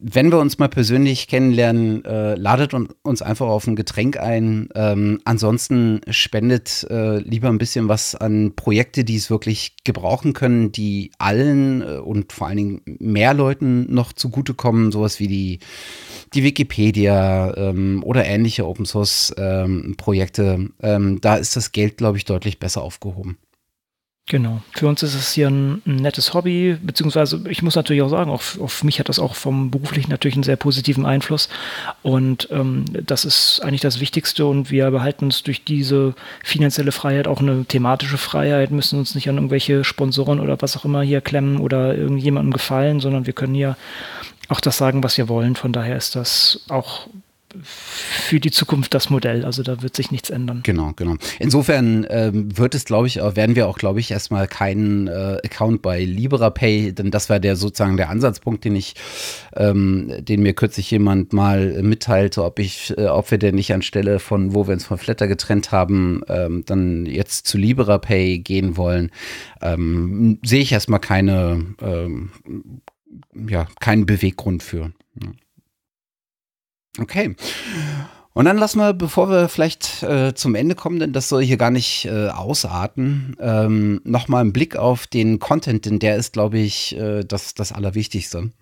wenn 0.00 0.30
wir 0.30 0.38
uns 0.38 0.58
mal 0.58 0.68
persönlich 0.68 1.26
kennenlernen, 1.26 2.04
äh, 2.04 2.36
ladet 2.36 2.72
uns 3.02 3.20
einfach 3.20 3.48
auf 3.48 3.66
ein 3.66 3.74
Getränk 3.74 4.16
ein. 4.16 4.68
Ähm, 4.76 5.20
ansonsten 5.24 6.00
spendet 6.08 6.86
äh, 6.88 7.18
lieber 7.18 7.48
ein 7.48 7.58
bisschen 7.58 7.88
was 7.88 8.14
an 8.14 8.54
Projekte, 8.54 9.02
die 9.02 9.16
es 9.16 9.28
wirklich 9.28 9.74
gebrauchen 9.82 10.34
können, 10.34 10.70
die 10.70 11.10
allen 11.18 11.82
äh, 11.82 11.96
und 11.96 12.32
vor 12.32 12.46
allen 12.46 12.56
Dingen 12.56 12.80
mehr 12.84 13.34
Leuten 13.34 13.92
noch 13.92 14.12
zugutekommen. 14.12 14.92
Sowas 14.92 15.18
wie 15.18 15.28
die, 15.28 15.58
die 16.32 16.44
Wikipedia 16.44 17.56
ähm, 17.56 18.02
oder 18.04 18.24
ähnliche 18.24 18.66
Open 18.66 18.86
Source 18.86 19.34
ähm, 19.36 19.94
Projekte. 19.96 20.70
Ähm, 20.80 21.20
da 21.20 21.36
ist 21.36 21.56
das 21.56 21.72
Geld, 21.72 21.96
glaube 21.96 22.18
ich, 22.18 22.24
deutlich 22.24 22.60
besser 22.60 22.82
aufgehoben. 22.82 23.36
Genau. 24.28 24.60
Für 24.72 24.88
uns 24.88 25.02
ist 25.02 25.14
es 25.14 25.32
hier 25.32 25.48
ein, 25.48 25.80
ein, 25.86 25.96
nettes 25.96 26.34
Hobby, 26.34 26.76
beziehungsweise 26.82 27.42
ich 27.48 27.62
muss 27.62 27.76
natürlich 27.76 28.02
auch 28.02 28.10
sagen, 28.10 28.30
auf, 28.30 28.60
auf, 28.60 28.84
mich 28.84 29.00
hat 29.00 29.08
das 29.08 29.18
auch 29.18 29.34
vom 29.34 29.70
beruflichen 29.70 30.10
natürlich 30.10 30.34
einen 30.34 30.42
sehr 30.42 30.56
positiven 30.56 31.06
Einfluss. 31.06 31.48
Und 32.02 32.46
ähm, 32.50 32.84
das 32.92 33.24
ist 33.24 33.60
eigentlich 33.64 33.80
das 33.80 34.00
Wichtigste. 34.00 34.44
Und 34.44 34.70
wir 34.70 34.90
behalten 34.90 35.24
uns 35.24 35.42
durch 35.44 35.64
diese 35.64 36.14
finanzielle 36.44 36.92
Freiheit 36.92 37.26
auch 37.26 37.40
eine 37.40 37.64
thematische 37.64 38.18
Freiheit, 38.18 38.70
müssen 38.70 38.98
uns 38.98 39.14
nicht 39.14 39.30
an 39.30 39.36
irgendwelche 39.36 39.82
Sponsoren 39.82 40.40
oder 40.40 40.60
was 40.60 40.76
auch 40.76 40.84
immer 40.84 41.00
hier 41.00 41.22
klemmen 41.22 41.58
oder 41.58 41.94
irgendjemandem 41.94 42.52
gefallen, 42.52 43.00
sondern 43.00 43.26
wir 43.26 43.32
können 43.32 43.54
hier 43.54 43.78
auch 44.48 44.60
das 44.60 44.76
sagen, 44.76 45.02
was 45.02 45.16
wir 45.16 45.30
wollen. 45.30 45.56
Von 45.56 45.72
daher 45.72 45.96
ist 45.96 46.16
das 46.16 46.60
auch 46.68 47.08
für 47.62 48.40
die 48.40 48.50
Zukunft 48.50 48.94
das 48.94 49.10
Modell. 49.10 49.44
Also 49.44 49.62
da 49.62 49.82
wird 49.82 49.96
sich 49.96 50.10
nichts 50.10 50.30
ändern. 50.30 50.60
Genau, 50.64 50.92
genau. 50.96 51.16
Insofern 51.38 52.06
ähm, 52.10 52.56
wird 52.56 52.74
es, 52.74 52.84
glaube 52.84 53.06
ich, 53.06 53.16
werden 53.16 53.56
wir 53.56 53.68
auch, 53.68 53.78
glaube 53.78 54.00
ich, 54.00 54.10
erstmal 54.10 54.46
keinen 54.46 55.08
äh, 55.08 55.38
Account 55.44 55.82
bei 55.82 56.04
LiberaPay, 56.04 56.92
denn 56.92 57.10
das 57.10 57.30
war 57.30 57.40
der 57.40 57.56
sozusagen 57.56 57.96
der 57.96 58.10
Ansatzpunkt, 58.10 58.64
den 58.64 58.76
ich, 58.76 58.94
ähm, 59.56 60.12
den 60.20 60.42
mir 60.42 60.52
kürzlich 60.54 60.90
jemand 60.90 61.32
mal 61.32 61.82
mitteilte, 61.82 62.44
ob 62.44 62.58
ich, 62.58 62.96
äh, 62.96 63.06
ob 63.06 63.30
wir 63.30 63.38
denn 63.38 63.54
nicht 63.54 63.72
anstelle 63.72 64.18
von, 64.18 64.54
wo 64.54 64.66
wir 64.66 64.74
uns 64.74 64.84
von 64.84 64.98
Flatter 64.98 65.26
getrennt 65.26 65.72
haben, 65.72 66.22
ähm, 66.28 66.64
dann 66.66 67.06
jetzt 67.06 67.46
zu 67.46 67.58
LiberaPay 67.58 68.38
gehen 68.38 68.76
wollen. 68.76 69.10
Ähm, 69.62 70.38
sehe 70.44 70.60
ich 70.60 70.72
erstmal 70.72 71.00
keine, 71.00 71.74
ähm, 71.80 72.30
ja, 73.48 73.66
keinen 73.80 74.06
Beweggrund 74.06 74.62
für. 74.62 74.92
Ja. 75.22 75.30
Okay. 77.00 77.34
Und 78.34 78.44
dann 78.44 78.56
lassen 78.56 78.78
wir, 78.78 78.92
bevor 78.92 79.28
wir 79.30 79.48
vielleicht 79.48 80.02
äh, 80.04 80.32
zum 80.34 80.54
Ende 80.54 80.76
kommen, 80.76 81.00
denn 81.00 81.12
das 81.12 81.28
soll 81.28 81.42
hier 81.42 81.56
gar 81.56 81.72
nicht 81.72 82.04
äh, 82.04 82.28
ausarten, 82.28 83.36
ähm, 83.40 84.00
nochmal 84.04 84.42
einen 84.42 84.52
Blick 84.52 84.76
auf 84.76 85.08
den 85.08 85.40
Content, 85.40 85.86
denn 85.86 85.98
der 85.98 86.16
ist, 86.16 86.34
glaube 86.34 86.58
ich, 86.58 86.96
äh, 86.96 87.24
das, 87.24 87.54
das 87.54 87.72
Allerwichtigste. 87.72 88.52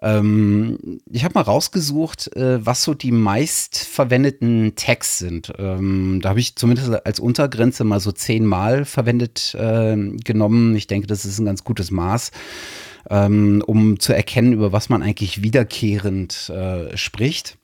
Ähm, 0.00 1.00
ich 1.10 1.24
habe 1.24 1.34
mal 1.34 1.42
rausgesucht, 1.42 2.34
äh, 2.34 2.64
was 2.64 2.82
so 2.82 2.94
die 2.94 3.12
meistverwendeten 3.12 4.72
Tags 4.74 5.18
sind. 5.18 5.52
Ähm, 5.58 6.20
da 6.22 6.30
habe 6.30 6.40
ich 6.40 6.56
zumindest 6.56 7.04
als 7.04 7.20
Untergrenze 7.20 7.84
mal 7.84 8.00
so 8.00 8.12
zehnmal 8.12 8.86
verwendet 8.86 9.54
äh, 9.54 9.96
genommen. 10.24 10.74
Ich 10.76 10.86
denke, 10.86 11.06
das 11.06 11.26
ist 11.26 11.38
ein 11.38 11.44
ganz 11.44 11.62
gutes 11.62 11.90
Maß 11.90 12.30
ähm, 13.08 13.62
um 13.66 13.98
zu 13.98 14.12
erkennen, 14.12 14.52
über 14.52 14.72
was 14.72 14.88
man 14.88 15.02
eigentlich 15.02 15.42
wiederkehrend 15.42 16.50
äh, 16.50 16.96
spricht. 16.96 17.56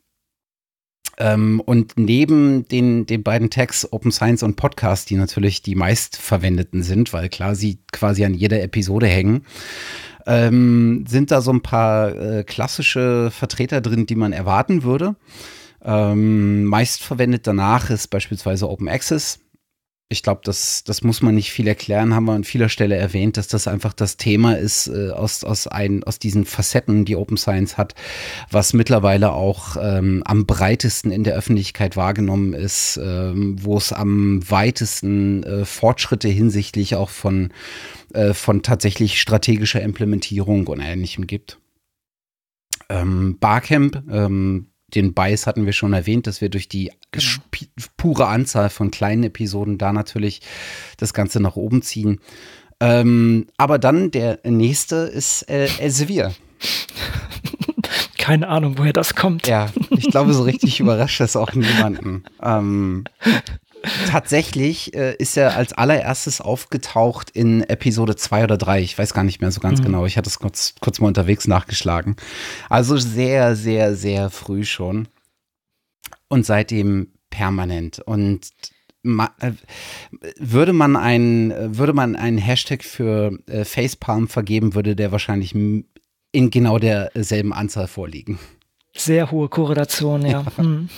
Ähm, 1.18 1.60
und 1.64 1.94
neben 1.96 2.68
den, 2.68 3.06
den 3.06 3.22
beiden 3.22 3.50
Tags 3.50 3.90
Open 3.90 4.12
Science 4.12 4.42
und 4.42 4.56
Podcast, 4.56 5.08
die 5.08 5.16
natürlich 5.16 5.62
die 5.62 5.74
meistverwendeten 5.74 6.82
sind, 6.82 7.12
weil 7.12 7.28
klar 7.28 7.54
sie 7.54 7.78
quasi 7.92 8.24
an 8.24 8.34
jeder 8.34 8.62
Episode 8.62 9.06
hängen, 9.06 9.44
ähm, 10.26 11.04
sind 11.08 11.30
da 11.30 11.40
so 11.40 11.52
ein 11.52 11.62
paar 11.62 12.14
äh, 12.14 12.44
klassische 12.44 13.30
Vertreter 13.30 13.80
drin, 13.80 14.06
die 14.06 14.16
man 14.16 14.32
erwarten 14.32 14.82
würde. 14.82 15.16
Ähm, 15.84 16.64
meist 16.64 17.08
danach 17.42 17.90
ist 17.90 18.08
beispielsweise 18.08 18.68
Open 18.68 18.88
Access 18.88 19.38
ich 20.08 20.22
glaube, 20.22 20.40
das, 20.44 20.84
das 20.84 21.02
muss 21.02 21.20
man 21.20 21.34
nicht 21.34 21.50
viel 21.50 21.66
erklären, 21.66 22.14
haben 22.14 22.26
wir 22.26 22.34
an 22.34 22.44
vieler 22.44 22.68
Stelle 22.68 22.94
erwähnt, 22.94 23.36
dass 23.36 23.48
das 23.48 23.66
einfach 23.66 23.92
das 23.92 24.16
Thema 24.16 24.56
ist 24.56 24.86
äh, 24.86 25.10
aus, 25.10 25.42
aus, 25.42 25.66
ein, 25.66 26.04
aus 26.04 26.20
diesen 26.20 26.44
Facetten, 26.44 27.04
die 27.04 27.16
Open 27.16 27.36
Science 27.36 27.76
hat, 27.76 27.96
was 28.48 28.72
mittlerweile 28.72 29.32
auch 29.32 29.76
ähm, 29.80 30.22
am 30.24 30.46
breitesten 30.46 31.10
in 31.10 31.24
der 31.24 31.34
Öffentlichkeit 31.34 31.96
wahrgenommen 31.96 32.52
ist, 32.52 33.00
ähm, 33.02 33.56
wo 33.60 33.76
es 33.76 33.92
am 33.92 34.48
weitesten 34.48 35.42
äh, 35.42 35.64
Fortschritte 35.64 36.28
hinsichtlich 36.28 36.94
auch 36.94 37.10
von, 37.10 37.50
äh, 38.14 38.32
von 38.32 38.62
tatsächlich 38.62 39.20
strategischer 39.20 39.82
Implementierung 39.82 40.68
und 40.68 40.78
ähnlichem 40.78 41.26
gibt. 41.26 41.58
Ähm, 42.88 43.38
Barcamp, 43.40 44.04
ähm, 44.08 44.68
den 44.94 45.14
Bias 45.14 45.46
hatten 45.46 45.66
wir 45.66 45.72
schon 45.72 45.92
erwähnt, 45.92 46.26
dass 46.26 46.40
wir 46.40 46.48
durch 46.48 46.68
die 46.68 46.92
genau. 47.10 47.26
pure 47.96 48.26
Anzahl 48.28 48.70
von 48.70 48.90
kleinen 48.90 49.24
Episoden 49.24 49.78
da 49.78 49.92
natürlich 49.92 50.40
das 50.96 51.12
Ganze 51.12 51.40
nach 51.40 51.56
oben 51.56 51.82
ziehen. 51.82 52.20
Ähm, 52.78 53.46
aber 53.56 53.78
dann 53.78 54.10
der 54.10 54.40
nächste 54.44 54.96
ist 54.96 55.48
äh, 55.48 55.68
Elsevier. 55.78 56.34
Keine 58.18 58.48
Ahnung, 58.48 58.78
woher 58.78 58.92
das 58.92 59.14
kommt. 59.14 59.46
Ja, 59.46 59.70
ich 59.90 60.10
glaube, 60.10 60.34
so 60.34 60.42
richtig 60.42 60.80
überrascht 60.80 61.20
das 61.20 61.36
auch 61.36 61.54
niemanden. 61.54 62.24
Ähm, 62.42 63.04
tatsächlich 64.08 64.94
äh, 64.94 65.14
ist 65.16 65.36
er 65.36 65.56
als 65.56 65.72
allererstes 65.72 66.40
aufgetaucht 66.40 67.30
in 67.30 67.62
Episode 67.62 68.16
2 68.16 68.44
oder 68.44 68.56
3. 68.56 68.82
Ich 68.82 68.98
weiß 68.98 69.14
gar 69.14 69.24
nicht 69.24 69.40
mehr 69.40 69.50
so 69.50 69.60
ganz 69.60 69.80
mhm. 69.80 69.84
genau. 69.84 70.06
Ich 70.06 70.16
hatte 70.16 70.28
es 70.28 70.38
kurz, 70.38 70.74
kurz 70.80 71.00
mal 71.00 71.08
unterwegs 71.08 71.46
nachgeschlagen. 71.46 72.16
Also 72.68 72.96
sehr, 72.96 73.56
sehr, 73.56 73.94
sehr 73.94 74.30
früh 74.30 74.64
schon. 74.64 75.08
Und 76.28 76.44
seitdem 76.44 77.12
permanent. 77.30 78.00
Und 78.00 78.50
äh, 79.04 79.52
würde 80.38 80.72
man 80.72 80.96
ein, 80.96 81.54
würde 81.76 81.92
man 81.92 82.16
einen 82.16 82.38
Hashtag 82.38 82.82
für 82.82 83.38
äh, 83.46 83.64
Facepalm 83.64 84.28
vergeben, 84.28 84.74
würde 84.74 84.96
der 84.96 85.12
wahrscheinlich 85.12 85.54
in 85.54 86.50
genau 86.50 86.78
derselben 86.78 87.52
Anzahl 87.52 87.86
vorliegen. 87.86 88.38
Sehr 88.96 89.30
hohe 89.30 89.48
Korrelation, 89.48 90.22
ja. 90.22 90.42
ja. 90.42 90.44
Hm. 90.56 90.88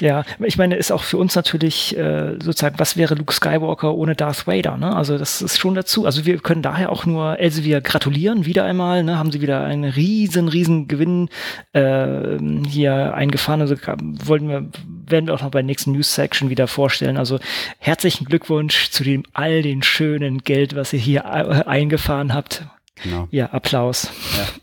Ja, 0.00 0.24
ich 0.38 0.56
meine, 0.56 0.76
ist 0.76 0.90
auch 0.92 1.02
für 1.02 1.18
uns 1.18 1.34
natürlich 1.34 1.96
äh, 1.96 2.36
sozusagen, 2.42 2.78
was 2.78 2.96
wäre 2.96 3.14
Luke 3.14 3.34
Skywalker 3.34 3.94
ohne 3.94 4.14
Darth 4.14 4.46
Vader? 4.46 4.78
Ne? 4.78 4.94
Also 4.96 5.18
das 5.18 5.42
ist 5.42 5.58
schon 5.58 5.74
dazu. 5.74 6.06
Also 6.06 6.24
wir 6.24 6.38
können 6.38 6.62
daher 6.62 6.90
auch 6.90 7.04
nur 7.04 7.38
Elsevier 7.38 7.82
gratulieren, 7.82 8.46
wieder 8.46 8.64
einmal. 8.64 9.02
Ne? 9.02 9.18
Haben 9.18 9.30
sie 9.30 9.42
wieder 9.42 9.62
einen 9.62 9.84
riesen, 9.84 10.48
riesen 10.48 10.88
Gewinn 10.88 11.28
äh, 11.72 12.38
hier 12.66 13.14
eingefahren. 13.14 13.60
Also 13.60 13.76
wollen 14.24 14.48
wir, 14.48 14.68
werden 15.06 15.26
wir 15.26 15.34
auch 15.34 15.42
noch 15.42 15.50
bei 15.50 15.60
der 15.60 15.66
nächsten 15.66 15.92
News-Section 15.92 16.48
wieder 16.48 16.66
vorstellen. 16.66 17.18
Also 17.18 17.38
herzlichen 17.78 18.24
Glückwunsch 18.24 18.90
zu 18.90 19.04
dem 19.04 19.24
all 19.34 19.60
den 19.62 19.82
schönen 19.82 20.38
Geld, 20.38 20.74
was 20.76 20.92
ihr 20.94 20.98
hier 20.98 21.24
äh, 21.24 21.68
eingefahren 21.68 22.32
habt. 22.32 22.64
Genau. 23.02 23.28
Ja, 23.30 23.46
Applaus. 23.46 24.10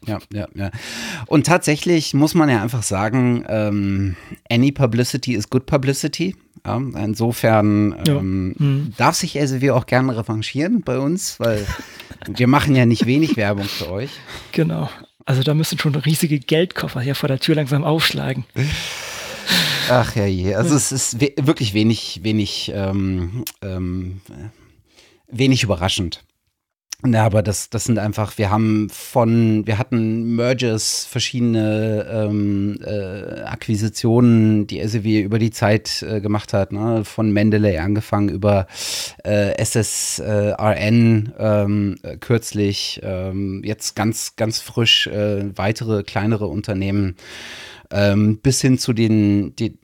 Ja, 0.06 0.14
ja, 0.14 0.20
ja, 0.32 0.48
ja. 0.54 0.72
Und 1.26 1.48
tatsächlich 1.48 2.14
muss 2.14 2.34
man 2.34 2.50
ja 2.50 2.62
einfach 2.62 2.84
sagen, 2.84 3.46
ähm, 3.48 4.16
any 4.50 4.72
publicity 4.72 5.34
is 5.34 5.50
good 5.50 5.66
publicity. 5.66 6.36
Ja, 6.66 6.78
insofern 6.78 7.96
ähm, 8.06 8.56
ja. 8.60 8.66
mhm. 8.66 8.94
darf 8.98 9.16
sich 9.16 9.34
SW 9.34 9.72
auch 9.72 9.86
gerne 9.86 10.18
revanchieren 10.18 10.82
bei 10.82 11.00
uns, 11.00 11.40
weil 11.40 11.66
wir 12.28 12.48
machen 12.48 12.76
ja 12.76 12.86
nicht 12.86 13.06
wenig 13.06 13.38
Werbung 13.38 13.66
für 13.66 13.90
euch. 13.90 14.12
Genau. 14.52 14.90
Also 15.26 15.44
da 15.44 15.54
müssen 15.54 15.78
schon 15.78 15.94
riesige 15.96 16.40
Geldkoffer 16.40 17.02
hier 17.02 17.16
vor 17.16 17.28
der 17.28 17.40
Tür 17.40 17.56
langsam 17.56 17.84
aufschlagen. 17.84 18.46
Ach 19.90 20.16
ja 20.16 20.26
je. 20.26 20.56
Also 20.56 20.76
es 20.76 20.92
ist 20.92 21.20
wirklich 21.20 21.74
wenig, 21.74 22.22
wenig, 22.24 22.72
ähm, 22.74 23.44
ähm, 23.62 24.22
wenig 25.28 25.64
überraschend. 25.64 26.24
Ja, 27.06 27.28
aber 27.28 27.44
das, 27.44 27.70
das 27.70 27.84
sind 27.84 28.00
einfach, 28.00 28.40
wir 28.40 28.50
haben 28.50 28.90
von, 28.90 29.68
wir 29.68 29.78
hatten 29.78 30.36
Mergers, 30.36 31.06
verschiedene 31.06 32.08
ähm, 32.12 32.80
äh, 32.84 33.42
Akquisitionen, 33.44 34.66
die 34.66 34.86
SEW 34.86 35.22
über 35.22 35.38
die 35.38 35.52
Zeit 35.52 36.02
äh, 36.02 36.22
gemacht 36.22 36.54
hat, 36.54 36.72
ne? 36.72 37.06
von 37.06 37.32
Mendeley 37.32 37.78
angefangen 37.78 38.30
über 38.30 38.66
äh, 39.24 39.64
SSRN 39.64 41.34
ähm, 41.38 41.96
äh, 42.02 42.18
kürzlich, 42.18 43.00
ähm, 43.04 43.62
jetzt 43.64 43.96
ganz, 43.96 44.36
ganz 44.36 44.60
frisch 44.60 45.06
äh, 45.06 45.56
weitere 45.56 46.02
kleinere 46.02 46.48
Unternehmen. 46.48 47.16
Ähm, 47.92 48.40
bis 48.40 48.60
hin 48.60 48.80
zu 48.80 48.92
den, 48.92 49.56
die, 49.56 49.78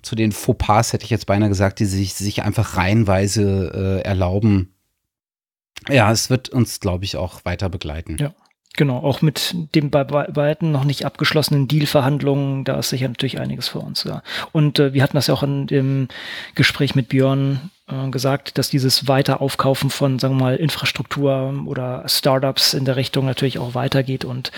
zu 0.00 0.16
den 0.16 0.32
Fauxpas, 0.32 0.94
hätte 0.94 1.04
ich 1.04 1.10
jetzt 1.10 1.26
beinahe 1.26 1.50
gesagt, 1.50 1.78
die 1.78 1.84
sich, 1.84 2.14
sich 2.14 2.42
einfach 2.42 2.78
reihenweise 2.78 4.00
äh, 4.02 4.08
erlauben, 4.08 4.73
ja, 5.88 6.10
es 6.10 6.30
wird 6.30 6.48
uns, 6.48 6.80
glaube 6.80 7.04
ich, 7.04 7.16
auch 7.16 7.44
weiter 7.44 7.68
begleiten. 7.68 8.16
Ja. 8.18 8.34
Genau, 8.76 8.98
auch 8.98 9.22
mit 9.22 9.54
den 9.76 9.90
bei 9.90 10.02
beiden 10.02 10.72
noch 10.72 10.82
nicht 10.82 11.04
abgeschlossenen 11.04 11.68
Dealverhandlungen, 11.68 12.64
da 12.64 12.80
ist 12.80 12.88
sicher 12.88 13.06
natürlich 13.06 13.38
einiges 13.38 13.68
für 13.68 13.78
uns. 13.78 14.02
Ja. 14.02 14.22
Und 14.50 14.80
äh, 14.80 14.92
wir 14.92 15.02
hatten 15.04 15.16
das 15.16 15.28
ja 15.28 15.34
auch 15.34 15.44
in 15.44 15.68
dem 15.68 16.08
Gespräch 16.56 16.96
mit 16.96 17.08
Björn 17.08 17.70
äh, 17.86 18.10
gesagt, 18.10 18.58
dass 18.58 18.70
dieses 18.70 19.06
Weiteraufkaufen 19.06 19.90
von, 19.90 20.18
sagen 20.18 20.36
wir 20.38 20.42
mal, 20.42 20.56
Infrastruktur 20.56 21.54
oder 21.66 22.02
Startups 22.08 22.74
in 22.74 22.84
der 22.84 22.96
Richtung 22.96 23.26
natürlich 23.26 23.60
auch 23.60 23.76
weitergeht 23.76 24.24
und 24.24 24.50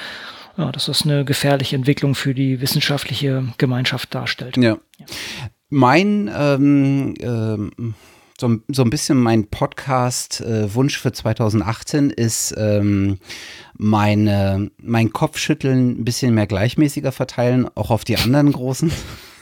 ja, 0.56 0.72
dass 0.72 0.86
das 0.86 1.02
eine 1.02 1.26
gefährliche 1.26 1.76
Entwicklung 1.76 2.14
für 2.14 2.32
die 2.32 2.62
wissenschaftliche 2.62 3.44
Gemeinschaft 3.58 4.14
darstellt. 4.14 4.56
Ja. 4.56 4.78
ja. 4.98 5.06
Mein 5.68 6.30
ähm, 6.34 7.14
ähm 7.20 7.94
so, 8.40 8.58
so 8.68 8.82
ein 8.82 8.90
bisschen 8.90 9.18
mein 9.18 9.48
Podcast-Wunsch 9.48 10.98
für 10.98 11.12
2018 11.12 12.10
ist, 12.10 12.54
ähm, 12.56 13.18
meine, 13.78 14.70
mein 14.78 15.12
Kopfschütteln 15.12 16.00
ein 16.00 16.04
bisschen 16.04 16.34
mehr 16.34 16.46
gleichmäßiger 16.46 17.12
verteilen, 17.12 17.68
auch 17.74 17.90
auf 17.90 18.04
die 18.04 18.16
anderen 18.16 18.52
großen. 18.52 18.92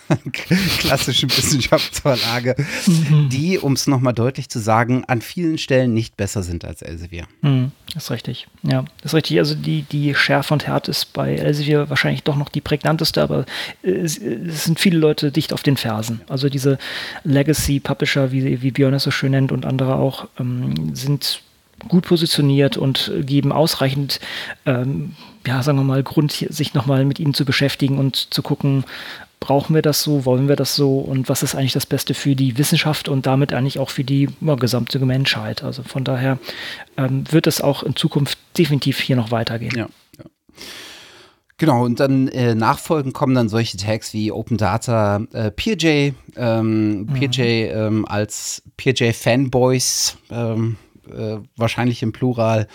klassischen 0.78 1.30
Wissenschaftsverlage, 1.30 2.56
die, 3.30 3.58
um 3.58 3.72
es 3.72 3.86
nochmal 3.86 4.12
deutlich 4.12 4.48
zu 4.48 4.58
sagen, 4.58 5.04
an 5.06 5.20
vielen 5.20 5.58
Stellen 5.58 5.94
nicht 5.94 6.16
besser 6.16 6.42
sind 6.42 6.64
als 6.64 6.82
Elsevier. 6.82 7.26
Mhm, 7.42 7.72
das 7.94 8.04
ist 8.04 8.10
richtig. 8.10 8.46
Ja, 8.62 8.84
das 9.02 9.12
ist 9.12 9.14
richtig. 9.14 9.38
Also 9.38 9.54
die, 9.54 9.82
die 9.82 10.14
Schärfe 10.14 10.54
und 10.54 10.66
Härte 10.66 10.90
ist 10.90 11.12
bei 11.12 11.34
Elsevier 11.34 11.88
wahrscheinlich 11.88 12.22
doch 12.22 12.36
noch 12.36 12.48
die 12.48 12.60
prägnanteste, 12.60 13.22
aber 13.22 13.46
es, 13.82 14.18
es 14.18 14.64
sind 14.64 14.78
viele 14.80 14.98
Leute 14.98 15.32
dicht 15.32 15.52
auf 15.52 15.62
den 15.62 15.76
Fersen. 15.76 16.20
Also 16.28 16.48
diese 16.48 16.78
Legacy-Publisher, 17.24 18.32
wie, 18.32 18.62
wie 18.62 18.70
Björn 18.70 18.94
es 18.94 19.04
so 19.04 19.10
schön 19.10 19.32
nennt 19.32 19.52
und 19.52 19.64
andere 19.66 19.96
auch, 19.96 20.28
ähm, 20.38 20.94
sind 20.94 21.42
gut 21.88 22.06
positioniert 22.06 22.76
und 22.76 23.12
geben 23.20 23.52
ausreichend, 23.52 24.20
ähm, 24.66 25.16
ja, 25.46 25.62
sagen 25.62 25.78
wir 25.78 25.84
mal, 25.84 26.02
Grund, 26.02 26.32
sich 26.32 26.74
nochmal 26.74 27.04
mit 27.04 27.20
ihnen 27.20 27.34
zu 27.34 27.44
beschäftigen 27.44 27.98
und 27.98 28.32
zu 28.32 28.42
gucken, 28.42 28.84
brauchen 29.44 29.74
wir 29.74 29.82
das 29.82 30.02
so, 30.02 30.24
wollen 30.24 30.48
wir 30.48 30.56
das 30.56 30.74
so 30.74 31.00
und 31.00 31.28
was 31.28 31.42
ist 31.42 31.54
eigentlich 31.54 31.74
das 31.74 31.84
Beste 31.84 32.14
für 32.14 32.34
die 32.34 32.56
Wissenschaft 32.56 33.10
und 33.10 33.26
damit 33.26 33.52
eigentlich 33.52 33.78
auch 33.78 33.90
für 33.90 34.02
die 34.02 34.30
ja, 34.40 34.54
gesamte 34.54 34.98
Menschheit. 35.00 35.62
Also 35.62 35.82
von 35.82 36.02
daher 36.02 36.38
ähm, 36.96 37.24
wird 37.30 37.46
es 37.46 37.60
auch 37.60 37.82
in 37.82 37.94
Zukunft 37.94 38.38
definitiv 38.56 38.98
hier 39.00 39.16
noch 39.16 39.30
weitergehen. 39.30 39.76
Ja. 39.76 39.88
ja. 40.16 40.24
Genau, 41.58 41.84
und 41.84 42.00
dann 42.00 42.28
äh, 42.28 42.54
nachfolgend 42.54 43.12
kommen 43.12 43.34
dann 43.34 43.50
solche 43.50 43.76
Tags 43.76 44.14
wie 44.14 44.32
Open 44.32 44.56
Data, 44.56 45.20
äh, 45.34 45.50
PeerJ, 45.50 46.12
ähm, 46.36 47.00
mhm. 47.00 47.06
PeerJ 47.08 47.42
ähm, 47.70 48.06
als 48.08 48.62
PeerJ 48.78 49.12
Fanboys 49.12 50.16
ähm, 50.30 50.78
äh, 51.06 51.36
wahrscheinlich 51.56 52.02
im 52.02 52.12
Plural, 52.12 52.66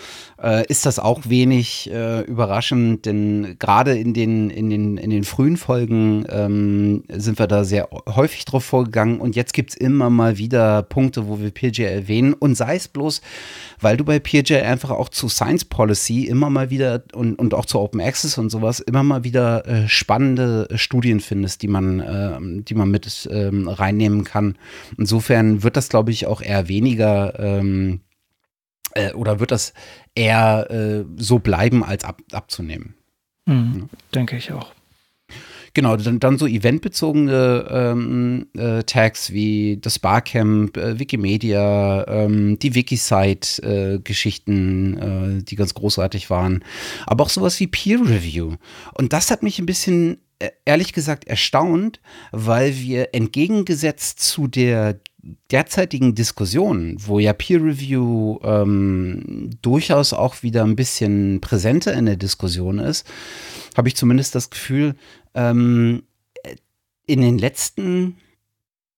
äh, 0.42 0.64
ist 0.66 0.86
das 0.86 0.98
auch 0.98 1.22
wenig 1.28 1.90
äh, 1.92 2.22
überraschend, 2.22 3.06
denn 3.06 3.56
gerade 3.58 3.98
in 3.98 4.14
den, 4.14 4.50
in, 4.50 4.70
den, 4.70 4.96
in 4.96 5.10
den 5.10 5.24
frühen 5.24 5.56
Folgen 5.56 6.24
ähm, 6.28 7.04
sind 7.08 7.38
wir 7.38 7.46
da 7.46 7.64
sehr 7.64 7.88
häufig 8.08 8.44
drauf 8.44 8.64
vorgegangen. 8.64 9.20
Und 9.20 9.36
jetzt 9.36 9.52
gibt 9.52 9.70
es 9.70 9.76
immer 9.76 10.10
mal 10.10 10.38
wieder 10.38 10.82
Punkte, 10.82 11.28
wo 11.28 11.40
wir 11.40 11.50
PJ 11.50 11.82
erwähnen. 11.82 12.32
Und 12.32 12.54
sei 12.54 12.76
es 12.76 12.88
bloß, 12.88 13.20
weil 13.80 13.96
du 13.96 14.04
bei 14.04 14.18
PJ 14.18 14.54
einfach 14.56 14.90
auch 14.90 15.08
zu 15.08 15.28
Science 15.28 15.64
Policy 15.64 16.24
immer 16.24 16.50
mal 16.50 16.70
wieder 16.70 17.02
und, 17.12 17.36
und 17.36 17.54
auch 17.54 17.66
zu 17.66 17.78
Open 17.78 18.00
Access 18.00 18.38
und 18.38 18.50
sowas 18.50 18.80
immer 18.80 19.02
mal 19.02 19.24
wieder 19.24 19.66
äh, 19.66 19.88
spannende 19.88 20.68
Studien 20.74 21.20
findest, 21.20 21.62
die 21.62 21.68
man, 21.68 22.00
äh, 22.00 22.62
die 22.62 22.74
man 22.74 22.90
mit 22.90 23.28
ähm, 23.30 23.68
reinnehmen 23.68 24.24
kann. 24.24 24.56
Insofern 24.96 25.62
wird 25.62 25.76
das, 25.76 25.88
glaube 25.88 26.10
ich, 26.10 26.26
auch 26.26 26.40
eher 26.40 26.68
weniger 26.68 27.38
ähm, 27.38 28.00
äh, 28.94 29.12
oder 29.12 29.40
wird 29.40 29.50
das 29.50 29.72
eher 30.14 30.70
äh, 30.70 31.04
so 31.16 31.38
bleiben, 31.38 31.84
als 31.84 32.04
ab, 32.04 32.20
abzunehmen? 32.32 32.94
Mhm, 33.46 33.80
ja. 33.80 33.98
Denke 34.14 34.36
ich 34.36 34.52
auch. 34.52 34.72
Genau, 35.72 35.96
dann, 35.96 36.18
dann 36.18 36.36
so 36.36 36.48
eventbezogene 36.48 37.68
ähm, 37.70 38.48
äh, 38.56 38.82
Tags 38.82 39.32
wie 39.32 39.78
das 39.80 40.00
Barcamp, 40.00 40.76
äh, 40.76 40.98
Wikimedia, 40.98 42.04
ähm, 42.08 42.58
die 42.58 42.74
Wikisite-Geschichten, 42.74 44.98
äh, 44.98 45.44
die 45.44 45.54
ganz 45.54 45.74
großartig 45.74 46.28
waren. 46.28 46.64
Aber 47.06 47.22
auch 47.24 47.30
sowas 47.30 47.60
wie 47.60 47.68
Peer 47.68 48.00
Review. 48.00 48.56
Und 48.94 49.12
das 49.12 49.30
hat 49.30 49.44
mich 49.44 49.60
ein 49.60 49.66
bisschen, 49.66 50.18
äh, 50.40 50.50
ehrlich 50.64 50.92
gesagt, 50.92 51.28
erstaunt, 51.28 52.00
weil 52.32 52.76
wir 52.76 53.14
entgegengesetzt 53.14 54.18
zu 54.18 54.48
der 54.48 54.98
derzeitigen 55.50 56.14
Diskussion, 56.14 56.96
wo 56.98 57.18
ja 57.18 57.32
Peer 57.32 57.62
Review 57.62 58.38
ähm, 58.42 59.50
durchaus 59.62 60.12
auch 60.12 60.42
wieder 60.42 60.64
ein 60.64 60.76
bisschen 60.76 61.40
präsenter 61.40 61.92
in 61.94 62.06
der 62.06 62.16
Diskussion 62.16 62.78
ist, 62.78 63.06
habe 63.76 63.88
ich 63.88 63.96
zumindest 63.96 64.34
das 64.34 64.50
Gefühl, 64.50 64.94
ähm, 65.34 66.02
in 67.06 67.20
den 67.20 67.38
letzten 67.38 68.16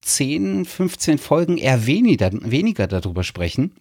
10, 0.03 0.65
15 0.65 1.19
Folgen 1.19 1.59
eher 1.59 1.87
weniger, 1.87 2.31
weniger 2.33 2.87
darüber 2.87 3.25
sprechen. 3.25 3.73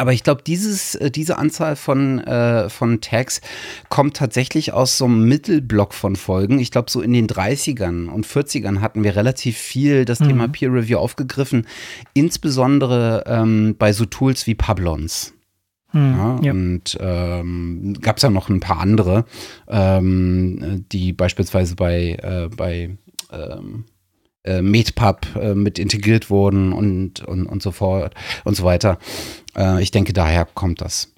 Aber 0.00 0.14
ich 0.14 0.22
glaube, 0.22 0.40
dieses, 0.42 0.94
äh, 0.94 1.10
diese 1.10 1.36
Anzahl 1.36 1.76
von, 1.76 2.20
äh, 2.20 2.70
von 2.70 3.02
Tags 3.02 3.42
kommt 3.90 4.16
tatsächlich 4.16 4.72
aus 4.72 4.96
so 4.96 5.04
einem 5.04 5.28
Mittelblock 5.28 5.92
von 5.92 6.16
Folgen. 6.16 6.58
Ich 6.58 6.70
glaube, 6.70 6.90
so 6.90 7.02
in 7.02 7.12
den 7.12 7.26
30ern 7.26 8.08
und 8.08 8.26
40ern 8.26 8.80
hatten 8.80 9.04
wir 9.04 9.14
relativ 9.14 9.58
viel 9.58 10.06
das 10.06 10.20
mhm. 10.20 10.28
Thema 10.28 10.48
Peer 10.48 10.72
Review 10.72 10.96
aufgegriffen, 10.96 11.66
insbesondere 12.14 13.24
ähm, 13.26 13.76
bei 13.78 13.92
so 13.92 14.06
Tools 14.06 14.46
wie 14.46 14.54
Pablons. 14.54 15.34
Mhm, 15.92 16.14
ja, 16.16 16.38
ja. 16.44 16.52
Und 16.52 16.96
ähm, 16.98 17.92
gab 18.00 18.16
es 18.16 18.22
ja 18.22 18.30
noch 18.30 18.48
ein 18.48 18.60
paar 18.60 18.80
andere, 18.80 19.26
ähm, 19.68 20.86
die 20.92 21.12
beispielsweise 21.12 21.76
bei, 21.76 22.16
äh, 22.22 22.48
bei 22.56 22.96
ähm, 23.30 23.84
äh, 24.44 24.62
MedPub 24.62 25.26
äh, 25.36 25.54
mit 25.54 25.78
integriert 25.78 26.30
wurden 26.30 26.72
und, 26.72 27.20
und, 27.20 27.46
und 27.46 27.62
so 27.62 27.72
fort 27.72 28.14
und 28.44 28.56
so 28.56 28.64
weiter. 28.64 28.98
Äh, 29.56 29.82
ich 29.82 29.90
denke, 29.90 30.12
daher 30.12 30.46
kommt 30.46 30.80
das. 30.80 31.12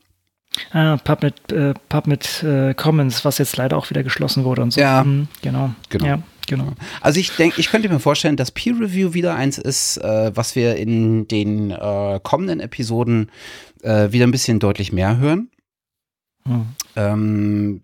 Ah, 0.70 0.98
Pub 0.98 1.22
mit, 1.22 1.52
äh, 1.52 1.74
Pub 1.88 2.06
mit 2.06 2.42
äh, 2.42 2.74
Commons, 2.74 3.24
was 3.24 3.38
jetzt 3.38 3.56
leider 3.56 3.76
auch 3.76 3.88
wieder 3.90 4.02
geschlossen 4.02 4.44
wurde 4.44 4.62
und 4.62 4.72
so. 4.72 4.80
Ja, 4.80 5.02
mhm, 5.02 5.28
genau. 5.40 5.70
genau. 5.88 6.04
Ja, 6.04 6.22
genau. 6.46 6.72
Also 7.00 7.20
ich 7.20 7.30
denke, 7.37 7.61
ich 7.61 7.70
könnte 7.70 7.88
mir 7.88 8.00
vorstellen, 8.00 8.37
dass 8.37 8.50
Peer 8.50 8.74
Review 8.78 9.14
wieder 9.14 9.35
eins 9.35 9.56
ist, 9.56 9.96
äh, 9.98 10.30
was 10.35 10.54
wir 10.54 10.76
in 10.76 11.26
den 11.26 11.70
äh, 11.70 12.20
kommenden 12.22 12.61
Episoden 12.61 13.30
äh, 13.82 14.12
wieder 14.12 14.26
ein 14.26 14.30
bisschen 14.30 14.58
deutlich 14.58 14.92
mehr 14.92 15.16
hören. 15.16 15.50
Mhm. 16.44 16.66
Ähm, 16.96 17.82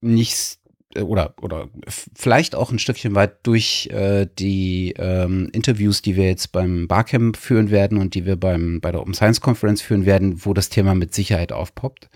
nicht 0.00 0.57
oder, 0.96 1.34
oder 1.42 1.68
vielleicht 1.86 2.54
auch 2.54 2.72
ein 2.72 2.78
Stückchen 2.78 3.14
weit 3.14 3.46
durch 3.46 3.88
äh, 3.92 4.26
die 4.38 4.94
ähm, 4.96 5.50
Interviews, 5.52 6.02
die 6.02 6.16
wir 6.16 6.26
jetzt 6.26 6.52
beim 6.52 6.88
Barcamp 6.88 7.36
führen 7.36 7.70
werden 7.70 7.98
und 7.98 8.14
die 8.14 8.24
wir 8.24 8.36
beim, 8.36 8.80
bei 8.80 8.90
der 8.90 9.00
Open 9.00 9.14
Science 9.14 9.40
Conference 9.40 9.82
führen 9.82 10.06
werden, 10.06 10.44
wo 10.44 10.54
das 10.54 10.70
Thema 10.70 10.94
mit 10.94 11.14
Sicherheit 11.14 11.52
aufpoppt. 11.52 12.08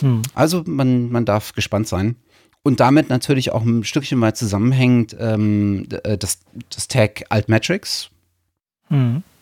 Hm. 0.00 0.22
Also 0.34 0.64
man, 0.66 1.10
man 1.10 1.24
darf 1.24 1.52
gespannt 1.52 1.88
sein. 1.88 2.16
Und 2.62 2.80
damit 2.80 3.10
natürlich 3.10 3.52
auch 3.52 3.62
ein 3.62 3.84
Stückchen 3.84 4.20
weit 4.22 4.38
zusammenhängt 4.38 5.14
ähm, 5.20 5.86
äh, 6.02 6.16
das, 6.16 6.40
das 6.70 6.88
Tag 6.88 7.24
Altmetrics. 7.28 8.10
Hm 8.88 9.16
äh, 9.18 9.33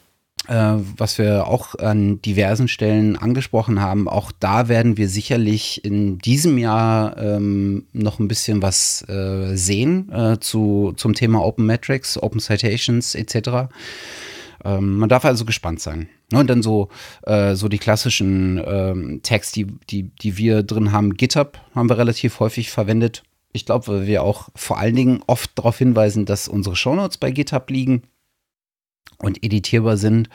was 0.49 1.19
wir 1.19 1.47
auch 1.47 1.77
an 1.77 2.21
diversen 2.21 2.67
Stellen 2.67 3.17
angesprochen 3.17 3.81
haben. 3.81 4.09
Auch 4.09 4.33
da 4.41 4.69
werden 4.69 4.97
wir 4.97 5.09
sicherlich 5.09 5.85
in 5.85 6.19
diesem 6.19 6.59
Jahr 6.59 7.17
ähm, 7.17 7.87
noch 7.93 8.19
ein 8.19 8.29
bisschen 8.29 8.61
was 8.61 9.09
äh, 9.09 9.57
sehen 9.57 10.11
äh, 10.11 10.41
zu, 10.41 10.95
zum 10.97 11.15
Thema 11.15 11.45
Open 11.45 11.65
Metrics, 11.65 12.21
Open 12.21 12.41
Citations 12.41 13.15
etc. 13.15 13.69
Ähm, 14.65 14.97
man 14.97 15.09
darf 15.09 15.25
also 15.25 15.45
gespannt 15.45 15.81
sein. 15.81 16.09
Ne, 16.33 16.41
und 16.41 16.49
dann 16.49 16.63
so, 16.63 16.89
äh, 17.23 17.55
so 17.55 17.69
die 17.69 17.79
klassischen 17.79 18.61
ähm, 18.65 19.21
Tags, 19.23 19.53
die, 19.53 19.67
die, 19.91 20.05
die 20.05 20.37
wir 20.39 20.63
drin 20.63 20.93
haben. 20.93 21.15
GitHub 21.15 21.59
haben 21.75 21.89
wir 21.89 21.99
relativ 21.99 22.41
häufig 22.41 22.71
verwendet. 22.71 23.23
Ich 23.53 23.67
glaube, 23.67 23.89
weil 23.89 24.07
wir 24.07 24.23
auch 24.23 24.49
vor 24.57 24.79
allen 24.79 24.97
Dingen 24.97 25.21
oft 25.27 25.51
darauf 25.57 25.79
hinweisen, 25.79 26.25
dass 26.25 26.49
unsere 26.49 26.75
Shownotes 26.75 27.19
bei 27.19 27.31
GitHub 27.31 27.69
liegen 27.71 28.03
und 29.19 29.43
editierbar 29.45 29.97
sind. 29.97 30.29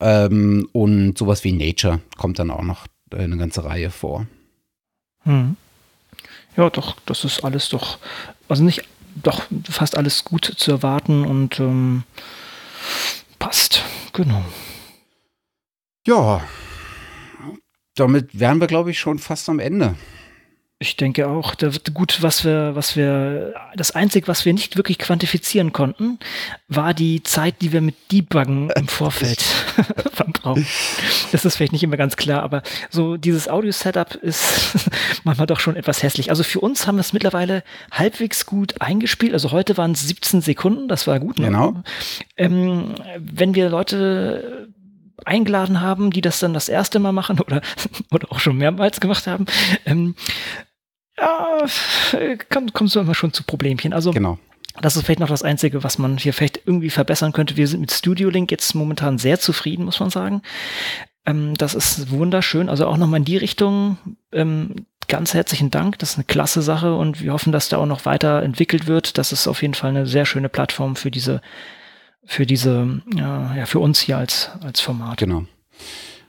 Ähm, 0.00 0.68
und 0.72 1.16
sowas 1.18 1.44
wie 1.44 1.52
Nature 1.52 2.00
kommt 2.16 2.38
dann 2.38 2.50
auch 2.50 2.62
noch 2.62 2.86
eine 3.12 3.36
ganze 3.36 3.64
Reihe 3.64 3.90
vor. 3.90 4.26
Hm. 5.24 5.56
Ja, 6.56 6.70
doch, 6.70 6.96
das 7.06 7.24
ist 7.24 7.44
alles 7.44 7.68
doch, 7.68 7.98
also 8.48 8.62
nicht, 8.62 8.82
doch 9.14 9.44
fast 9.68 9.96
alles 9.96 10.24
gut 10.24 10.44
zu 10.44 10.70
erwarten 10.70 11.24
und 11.24 11.60
ähm, 11.60 12.02
passt, 13.38 13.84
genau. 14.12 14.44
Ja, 16.06 16.42
damit 17.94 18.38
wären 18.38 18.60
wir, 18.60 18.66
glaube 18.66 18.90
ich, 18.90 18.98
schon 18.98 19.18
fast 19.18 19.48
am 19.48 19.58
Ende. 19.58 19.94
Ich 20.82 20.96
denke 20.96 21.28
auch, 21.28 21.54
da 21.54 21.72
wird 21.72 21.94
gut, 21.94 22.22
was 22.22 22.44
wir, 22.44 22.74
was 22.74 22.96
wir, 22.96 23.54
das 23.76 23.92
Einzige, 23.92 24.26
was 24.26 24.44
wir 24.44 24.52
nicht 24.52 24.76
wirklich 24.76 24.98
quantifizieren 24.98 25.72
konnten, 25.72 26.18
war 26.66 26.92
die 26.92 27.22
Zeit, 27.22 27.62
die 27.62 27.70
wir 27.70 27.80
mit 27.80 27.94
Debuggen 28.10 28.68
im 28.76 28.88
Vorfeld 28.88 29.40
verbrauchen. 30.12 30.66
Das 31.30 31.44
ist 31.44 31.56
vielleicht 31.56 31.70
nicht 31.72 31.84
immer 31.84 31.96
ganz 31.96 32.16
klar, 32.16 32.42
aber 32.42 32.64
so 32.90 33.16
dieses 33.16 33.48
Audio-Setup 33.48 34.16
ist 34.16 34.74
manchmal 35.24 35.46
doch 35.46 35.60
schon 35.60 35.76
etwas 35.76 36.02
hässlich. 36.02 36.30
Also 36.30 36.42
für 36.42 36.58
uns 36.58 36.84
haben 36.88 36.96
wir 36.96 37.02
es 37.02 37.12
mittlerweile 37.12 37.62
halbwegs 37.92 38.44
gut 38.44 38.80
eingespielt. 38.80 39.34
Also 39.34 39.52
heute 39.52 39.76
waren 39.76 39.92
es 39.92 40.08
17 40.08 40.40
Sekunden, 40.40 40.88
das 40.88 41.06
war 41.06 41.20
gut. 41.20 41.38
Ne? 41.38 41.46
Genau. 41.46 41.80
Ähm, 42.36 42.96
wenn 43.20 43.54
wir 43.54 43.70
Leute 43.70 44.68
eingeladen 45.24 45.80
haben, 45.80 46.10
die 46.10 46.22
das 46.22 46.40
dann 46.40 46.54
das 46.54 46.68
erste 46.68 46.98
Mal 46.98 47.12
machen 47.12 47.38
oder, 47.38 47.60
oder 48.10 48.32
auch 48.32 48.40
schon 48.40 48.56
mehrmals 48.56 48.98
gemacht 48.98 49.28
haben, 49.28 49.46
ähm, 49.86 50.16
ja, 51.22 52.38
kommt, 52.50 52.74
kommt 52.74 52.90
so 52.90 53.00
immer 53.00 53.14
schon 53.14 53.32
zu 53.32 53.44
Problemchen. 53.44 53.92
Also 53.92 54.10
genau. 54.10 54.38
Das 54.80 54.96
ist 54.96 55.04
vielleicht 55.04 55.20
noch 55.20 55.28
das 55.28 55.42
Einzige, 55.42 55.84
was 55.84 55.98
man 55.98 56.16
hier 56.16 56.32
vielleicht 56.32 56.62
irgendwie 56.64 56.90
verbessern 56.90 57.32
könnte. 57.32 57.56
Wir 57.56 57.68
sind 57.68 57.80
mit 57.80 57.92
Studio 57.92 58.30
Link 58.30 58.50
jetzt 58.50 58.74
momentan 58.74 59.18
sehr 59.18 59.38
zufrieden, 59.38 59.84
muss 59.84 60.00
man 60.00 60.08
sagen. 60.08 60.42
Ähm, 61.26 61.54
das 61.58 61.74
ist 61.74 62.10
wunderschön. 62.10 62.68
Also 62.68 62.86
auch 62.86 62.96
nochmal 62.96 63.18
in 63.18 63.24
die 63.24 63.36
Richtung. 63.36 63.98
Ähm, 64.32 64.86
ganz 65.08 65.34
herzlichen 65.34 65.70
Dank. 65.70 65.98
Das 65.98 66.12
ist 66.12 66.16
eine 66.16 66.24
klasse 66.24 66.62
Sache 66.62 66.94
und 66.94 67.20
wir 67.20 67.34
hoffen, 67.34 67.52
dass 67.52 67.68
da 67.68 67.76
auch 67.76 67.86
noch 67.86 68.06
weiter 68.06 68.42
entwickelt 68.42 68.86
wird. 68.86 69.18
Das 69.18 69.30
ist 69.30 69.46
auf 69.46 69.60
jeden 69.60 69.74
Fall 69.74 69.90
eine 69.90 70.06
sehr 70.06 70.24
schöne 70.24 70.48
Plattform 70.48 70.96
für 70.96 71.10
diese, 71.10 71.42
für 72.24 72.46
diese, 72.46 73.02
ja, 73.14 73.54
ja 73.54 73.66
für 73.66 73.78
uns 73.78 74.00
hier 74.00 74.16
als, 74.16 74.50
als 74.62 74.80
Format. 74.80 75.18
Genau. 75.18 75.44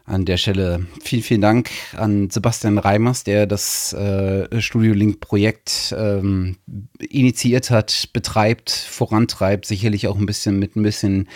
An 0.06 0.26
der 0.26 0.36
Stelle 0.36 0.86
vielen, 1.02 1.24
vielen 1.24 1.42
Dank 1.42 1.70
an 1.96 2.30
Sebastian 2.30 2.78
Reimers, 2.78 3.24
der 3.24 3.48
das 3.48 3.94
äh, 3.94 4.60
Studio 4.60 4.94
Link 4.94 5.22
Projekt 5.22 5.96
ähm, 5.98 6.58
initiiert 7.00 7.70
hat, 7.70 8.10
betreibt, 8.12 8.70
vorantreibt, 8.70 9.66
sicherlich 9.66 10.10
auch 10.10 10.18
ein 10.18 10.26
bisschen 10.26 10.60
mit 10.60 10.76
ein 10.76 10.84
bisschen 10.84 11.30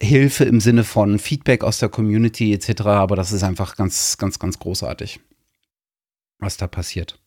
Hilfe 0.00 0.44
im 0.44 0.60
Sinne 0.60 0.84
von 0.84 1.18
Feedback 1.18 1.62
aus 1.62 1.78
der 1.78 1.90
Community 1.90 2.54
etc. 2.54 2.86
Aber 2.86 3.16
das 3.16 3.32
ist 3.32 3.42
einfach 3.42 3.76
ganz, 3.76 4.16
ganz, 4.16 4.38
ganz 4.38 4.58
großartig, 4.58 5.20
was 6.38 6.56
da 6.56 6.66
passiert. 6.66 7.18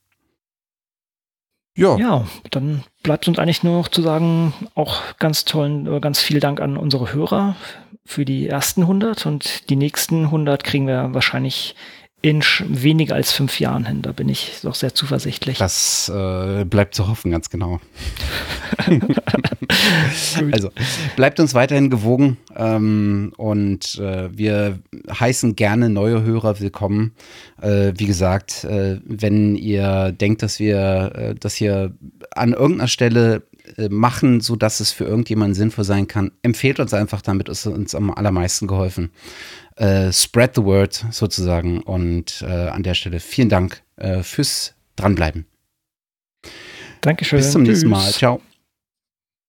Ja. 1.77 1.97
ja, 1.97 2.27
dann 2.51 2.83
bleibt 3.03 3.27
uns 3.27 3.39
eigentlich 3.39 3.63
nur 3.63 3.77
noch 3.77 3.87
zu 3.87 4.01
sagen, 4.01 4.53
auch 4.75 5.01
ganz 5.17 5.45
tollen, 5.45 6.01
ganz 6.01 6.19
viel 6.19 6.39
Dank 6.39 6.59
an 6.59 6.75
unsere 6.75 7.13
Hörer 7.13 7.55
für 8.09 8.25
die 8.25 8.47
ersten 8.47 8.81
100 8.81 9.27
und 9.27 9.69
die 9.69 9.75
nächsten 9.75 10.25
100 10.25 10.63
kriegen 10.63 10.87
wir 10.87 11.13
wahrscheinlich 11.13 11.75
in 12.23 12.43
weniger 12.67 13.13
als 13.13 13.31
fünf 13.31 13.59
Jahren 13.59 13.85
hin. 13.85 14.01
Da 14.01 14.11
bin 14.11 14.27
ich 14.27 14.59
doch 14.63 14.73
sehr 14.73 14.95
zuversichtlich. 14.95 15.59
Das 15.59 16.09
äh, 16.09 16.65
bleibt 16.65 16.95
zu 16.95 17.07
hoffen, 17.07 17.29
ganz 17.29 17.51
genau. 17.51 17.79
also 20.51 20.71
bleibt 21.15 21.39
uns 21.39 21.53
weiterhin 21.53 21.91
gewogen 21.91 22.37
ähm, 22.57 23.31
und 23.37 23.99
äh, 23.99 24.35
wir 24.35 24.79
heißen 25.07 25.55
gerne 25.55 25.89
neue 25.89 26.23
Hörer 26.23 26.59
willkommen. 26.59 27.13
Äh, 27.61 27.93
wie 27.95 28.07
gesagt, 28.07 28.63
äh, 28.63 28.99
wenn 29.05 29.55
ihr 29.55 30.11
denkt, 30.11 30.41
dass 30.41 30.59
wir 30.59 31.11
äh, 31.15 31.35
das 31.35 31.53
hier 31.53 31.93
an 32.31 32.53
irgendeiner 32.53 32.87
Stelle 32.87 33.43
machen, 33.89 34.41
sodass 34.41 34.79
es 34.79 34.91
für 34.91 35.05
irgendjemanden 35.05 35.55
sinnvoll 35.55 35.85
sein 35.85 36.07
kann, 36.07 36.31
empfehlt 36.41 36.79
uns 36.79 36.93
einfach, 36.93 37.21
damit 37.21 37.49
ist 37.49 37.65
uns 37.67 37.95
am 37.95 38.11
allermeisten 38.11 38.67
geholfen 38.67 39.11
äh, 39.79 40.11
spread 40.11 40.55
the 40.55 40.63
word 40.63 41.05
sozusagen. 41.11 41.81
Und 41.81 42.41
äh, 42.41 42.45
an 42.45 42.83
der 42.83 42.93
Stelle 42.93 43.19
vielen 43.19 43.49
Dank 43.49 43.81
äh, 43.95 44.21
fürs 44.21 44.75
Dranbleiben. 44.95 45.45
Dankeschön. 47.01 47.39
Bis 47.39 47.51
zum 47.51 47.63
nächsten 47.63 47.89
Mal. 47.89 48.11
Ciao. 48.11 48.41